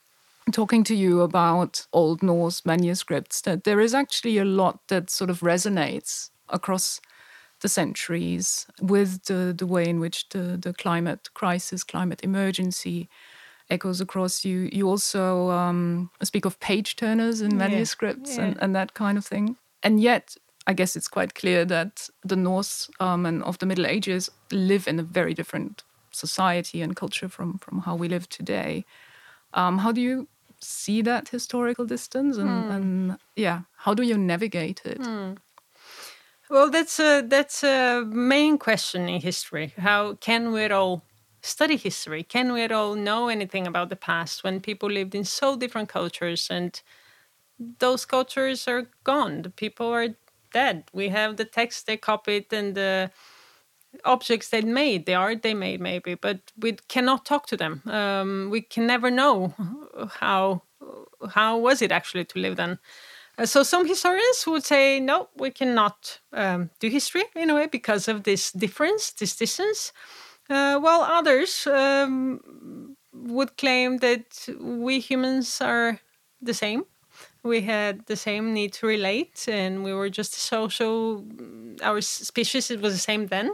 talking 0.51 0.83
to 0.85 0.95
you 0.95 1.21
about 1.21 1.85
Old 1.91 2.23
Norse 2.23 2.65
manuscripts 2.65 3.41
that 3.41 3.63
there 3.63 3.81
is 3.81 3.93
actually 3.93 4.37
a 4.37 4.45
lot 4.45 4.79
that 4.87 5.09
sort 5.09 5.29
of 5.29 5.41
resonates 5.41 6.29
across 6.49 7.01
the 7.65 7.69
centuries 7.69 8.67
with 8.79 9.23
the, 9.23 9.51
the 9.57 9.65
way 9.65 9.89
in 9.89 9.99
which 9.99 10.29
the, 10.29 10.55
the 10.65 10.71
climate 10.71 11.33
crisis, 11.33 11.83
climate 11.83 12.19
emergency 12.23 13.09
echoes 13.71 13.99
across 13.99 14.45
you. 14.45 14.69
You 14.71 14.87
also 14.87 15.49
um, 15.49 16.11
speak 16.21 16.45
of 16.45 16.59
page 16.59 16.95
turners 16.95 17.41
in 17.41 17.57
manuscripts 17.57 18.37
and, 18.37 18.53
yeah. 18.53 18.63
and 18.63 18.75
that 18.75 18.93
kind 18.93 19.17
of 19.17 19.25
thing. 19.25 19.57
And 19.81 19.99
yet, 19.99 20.37
I 20.67 20.73
guess 20.73 20.95
it's 20.95 21.07
quite 21.07 21.33
clear 21.33 21.65
that 21.65 22.07
the 22.23 22.35
Norse 22.35 22.87
um, 22.99 23.25
and 23.25 23.41
of 23.43 23.57
the 23.57 23.65
Middle 23.65 23.87
Ages 23.87 24.29
live 24.51 24.87
in 24.87 24.99
a 24.99 25.03
very 25.03 25.33
different 25.33 25.83
society 26.11 26.83
and 26.83 26.95
culture 26.95 27.29
from, 27.29 27.57
from 27.57 27.79
how 27.79 27.95
we 27.95 28.07
live 28.07 28.29
today. 28.29 28.85
Um, 29.55 29.79
how 29.79 29.91
do 29.91 30.01
you 30.01 30.27
see 30.59 31.01
that 31.01 31.29
historical 31.29 31.85
distance? 31.85 32.37
And, 32.37 32.49
and 32.75 33.17
yeah, 33.35 33.61
how 33.77 33.95
do 33.95 34.03
you 34.03 34.17
navigate 34.19 34.85
it? 34.85 34.99
Well, 36.49 36.69
that's 36.69 36.99
a 36.99 37.21
that's 37.21 37.63
a 37.63 38.03
main 38.05 38.57
question 38.57 39.09
in 39.09 39.21
history. 39.21 39.73
How 39.77 40.13
can 40.15 40.51
we 40.51 40.63
at 40.63 40.71
all 40.71 41.03
study 41.41 41.75
history? 41.77 42.23
Can 42.23 42.53
we 42.53 42.61
at 42.61 42.71
all 42.71 42.95
know 42.95 43.27
anything 43.29 43.65
about 43.67 43.89
the 43.89 43.95
past 43.95 44.43
when 44.43 44.59
people 44.61 44.89
lived 44.89 45.15
in 45.15 45.23
so 45.23 45.55
different 45.55 45.89
cultures 45.89 46.47
and 46.49 46.79
those 47.79 48.05
cultures 48.05 48.67
are 48.67 48.87
gone? 49.03 49.41
The 49.43 49.49
people 49.49 49.87
are 49.93 50.09
dead. 50.53 50.85
We 50.93 51.09
have 51.09 51.37
the 51.37 51.45
text 51.45 51.87
they 51.87 51.97
copied 51.97 52.53
and 52.53 52.75
the 52.75 53.11
objects 54.05 54.49
they 54.49 54.61
made, 54.61 55.05
the 55.05 55.15
art 55.15 55.41
they 55.41 55.53
made, 55.53 55.81
maybe, 55.81 56.15
but 56.15 56.39
we 56.57 56.73
cannot 56.89 57.25
talk 57.25 57.47
to 57.47 57.57
them. 57.57 57.81
Um, 57.87 58.49
we 58.51 58.61
can 58.61 58.87
never 58.87 59.11
know 59.11 59.53
how 60.19 60.63
how 61.31 61.57
was 61.57 61.81
it 61.81 61.91
actually 61.91 62.25
to 62.25 62.39
live 62.39 62.57
then. 62.57 62.79
Uh, 63.37 63.45
so 63.45 63.63
some 63.63 63.87
historians 63.87 64.45
would 64.47 64.63
say 64.63 64.99
no, 64.99 65.29
we 65.35 65.51
cannot 65.51 66.19
um, 66.33 66.69
do 66.79 66.89
history 66.89 67.23
in 67.35 67.49
a 67.49 67.55
way 67.55 67.67
because 67.67 68.07
of 68.07 68.23
this 68.23 68.51
difference, 68.51 69.11
this 69.11 69.35
distance. 69.35 69.91
Uh, 70.49 70.79
while 70.79 71.01
others 71.01 71.67
um, 71.67 72.95
would 73.13 73.57
claim 73.57 73.97
that 73.97 74.47
we 74.59 74.99
humans 74.99 75.59
are 75.61 75.99
the 76.41 76.53
same. 76.53 76.85
We 77.43 77.61
had 77.61 78.05
the 78.07 78.15
same 78.15 78.53
need 78.53 78.73
to 78.73 78.87
relate, 78.87 79.47
and 79.47 79.83
we 79.83 79.93
were 79.93 80.09
just 80.09 80.33
social. 80.33 81.25
Our 81.81 82.01
species 82.01 82.71
it 82.71 82.81
was 82.81 82.93
the 82.93 82.99
same 82.99 83.27
then. 83.27 83.53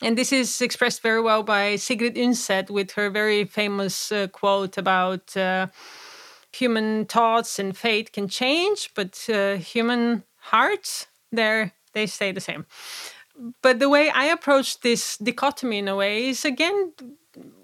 And 0.00 0.18
this 0.18 0.32
is 0.32 0.60
expressed 0.60 1.00
very 1.00 1.20
well 1.20 1.42
by 1.44 1.76
Sigrid 1.76 2.16
Undset 2.16 2.70
with 2.70 2.92
her 2.92 3.08
very 3.08 3.44
famous 3.44 4.10
uh, 4.10 4.26
quote 4.26 4.76
about 4.76 5.36
uh, 5.36 5.68
human 6.52 7.06
thoughts 7.06 7.58
and 7.58 7.76
fate 7.76 8.12
can 8.12 8.28
change, 8.28 8.90
but 8.94 9.28
uh, 9.28 9.56
human 9.56 10.24
hearts, 10.36 11.06
they 11.30 11.72
they 11.92 12.06
stay 12.06 12.32
the 12.32 12.40
same. 12.40 12.66
But 13.62 13.78
the 13.78 13.88
way 13.88 14.10
I 14.10 14.24
approach 14.24 14.80
this 14.80 15.16
dichotomy 15.16 15.78
in 15.78 15.88
a 15.88 15.96
way 15.96 16.28
is 16.28 16.44
again 16.44 16.92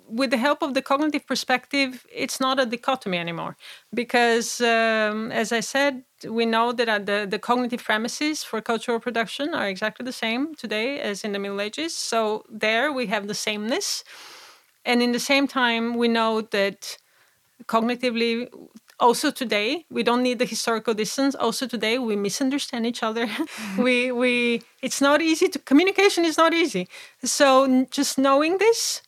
with 0.09 0.31
the 0.31 0.39
help 0.39 0.63
of 0.63 0.75
the 0.75 0.83
cognitive 0.83 1.27
perspective, 1.27 2.07
it's 2.13 2.41
not 2.41 2.59
a 2.59 2.67
dichotomy 2.67 3.19
anymore. 3.19 3.57
Because, 3.93 4.61
um, 4.61 5.31
as 5.31 5.53
I 5.53 5.61
said, 5.61 6.03
we 6.27 6.47
know 6.47 6.73
that 6.73 6.89
uh, 6.89 6.99
the, 6.99 7.27
the 7.29 7.39
cognitive 7.39 7.85
premises 7.85 8.43
for 8.43 8.61
cultural 8.61 9.01
production 9.01 9.55
are 9.55 9.69
exactly 9.69 10.05
the 10.05 10.13
same 10.13 10.55
today 10.55 10.99
as 11.01 11.25
in 11.25 11.33
the 11.33 11.39
Middle 11.39 11.61
Ages. 11.61 11.95
So, 11.95 12.45
there 12.51 12.93
we 12.93 13.07
have 13.07 13.29
the 13.29 13.35
sameness. 13.35 14.03
And 14.85 15.03
in 15.03 15.13
the 15.13 15.21
same 15.21 15.47
time, 15.47 15.97
we 15.97 16.09
know 16.09 16.41
that 16.41 16.97
cognitively, 17.67 18.49
also 19.01 19.31
today, 19.31 19.85
we 19.91 20.03
don't 20.03 20.23
need 20.23 20.39
the 20.39 20.45
historical 20.45 20.95
distance. 20.95 21.35
Also 21.35 21.67
today, 21.67 21.99
we 21.99 22.17
misunderstand 22.17 22.87
each 22.87 23.03
other. 23.03 23.29
we, 23.79 24.11
we, 24.13 24.63
it's 24.83 25.01
not 25.01 25.23
easy 25.23 25.49
to, 25.49 25.59
communication 25.59 26.25
is 26.25 26.37
not 26.37 26.53
easy. 26.53 26.89
So, 27.23 27.87
just 27.91 28.19
knowing 28.19 28.59
this, 28.59 29.03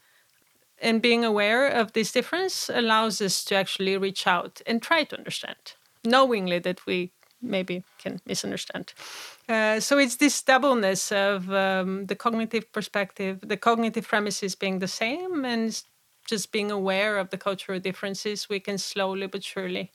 and 0.81 1.03
being 1.03 1.25
aware 1.25 1.69
of 1.69 1.93
this 1.93 2.13
difference 2.13 2.71
allows 2.73 3.21
us 3.21 3.45
to 3.45 3.55
actually 3.55 3.97
reach 3.97 4.27
out 4.27 4.63
and 4.67 4.81
try 4.81 5.05
to 5.05 5.17
understand, 5.17 5.75
knowingly 6.05 6.59
that 6.61 6.87
we 6.87 7.11
maybe 7.43 7.85
can 7.99 8.21
misunderstand. 8.27 8.93
Uh, 9.49 9.81
so 9.81 9.99
it's 9.99 10.17
this 10.17 10.43
doubleness 10.43 11.13
of 11.13 11.51
um, 11.51 12.07
the 12.07 12.15
cognitive 12.15 12.71
perspective, 12.73 13.41
the 13.43 13.57
cognitive 13.57 14.07
premises 14.07 14.55
being 14.55 14.79
the 14.79 14.89
same, 14.89 15.45
and 15.45 15.83
just 16.31 16.53
being 16.53 16.71
aware 16.71 17.19
of 17.19 17.31
the 17.31 17.37
cultural 17.37 17.79
differences, 17.79 18.49
we 18.49 18.61
can 18.61 18.79
slowly 18.79 19.27
but 19.27 19.45
surely 19.45 19.90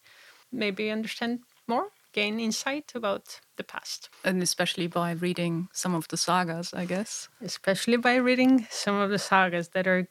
maybe 0.52 0.92
understand 0.92 1.40
more, 1.68 1.88
gain 2.14 2.40
insight 2.40 2.92
about 2.96 3.40
the 3.58 3.64
past. 3.64 4.10
And 4.24 4.44
especially 4.44 4.88
by 4.88 5.12
reading 5.12 5.68
some 5.74 5.96
of 5.96 6.08
the 6.10 6.18
sagas, 6.18 6.74
I 6.74 6.86
guess. 6.86 7.30
Especially 7.42 7.98
by 7.98 8.16
reading 8.16 8.68
some 8.70 8.96
of 8.96 9.10
the 9.10 9.20
sagas 9.20 9.70
that 9.70 9.88
are 9.88 10.08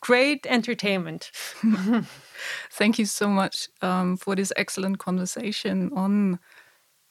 great 0.00 0.46
entertainment. 0.46 1.30
Thank 2.70 2.98
you 2.98 3.06
so 3.06 3.28
much 3.28 3.68
um, 3.80 4.16
for 4.16 4.36
this 4.36 4.52
excellent 4.56 4.98
conversation 4.98 5.90
on 5.94 6.38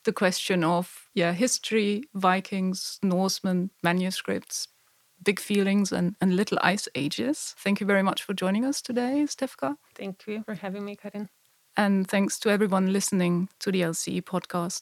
the 0.03 0.13
question 0.13 0.63
of 0.63 1.09
yeah 1.13 1.33
history, 1.33 2.03
Vikings, 2.13 2.99
Norsemen, 3.03 3.69
manuscripts, 3.83 4.67
big 5.23 5.39
feelings, 5.39 5.91
and, 5.91 6.15
and 6.21 6.35
little 6.35 6.57
ice 6.61 6.87
ages. 6.95 7.55
Thank 7.59 7.79
you 7.79 7.87
very 7.87 8.03
much 8.03 8.23
for 8.23 8.33
joining 8.33 8.65
us 8.65 8.81
today, 8.81 9.25
Stefka. 9.27 9.75
Thank 9.95 10.27
you 10.27 10.43
for 10.45 10.55
having 10.55 10.85
me, 10.85 10.95
Karin. 10.95 11.29
And 11.77 12.07
thanks 12.07 12.39
to 12.39 12.49
everyone 12.49 12.91
listening 12.91 13.49
to 13.59 13.71
the 13.71 13.81
LCE 13.81 14.21
podcast. 14.21 14.81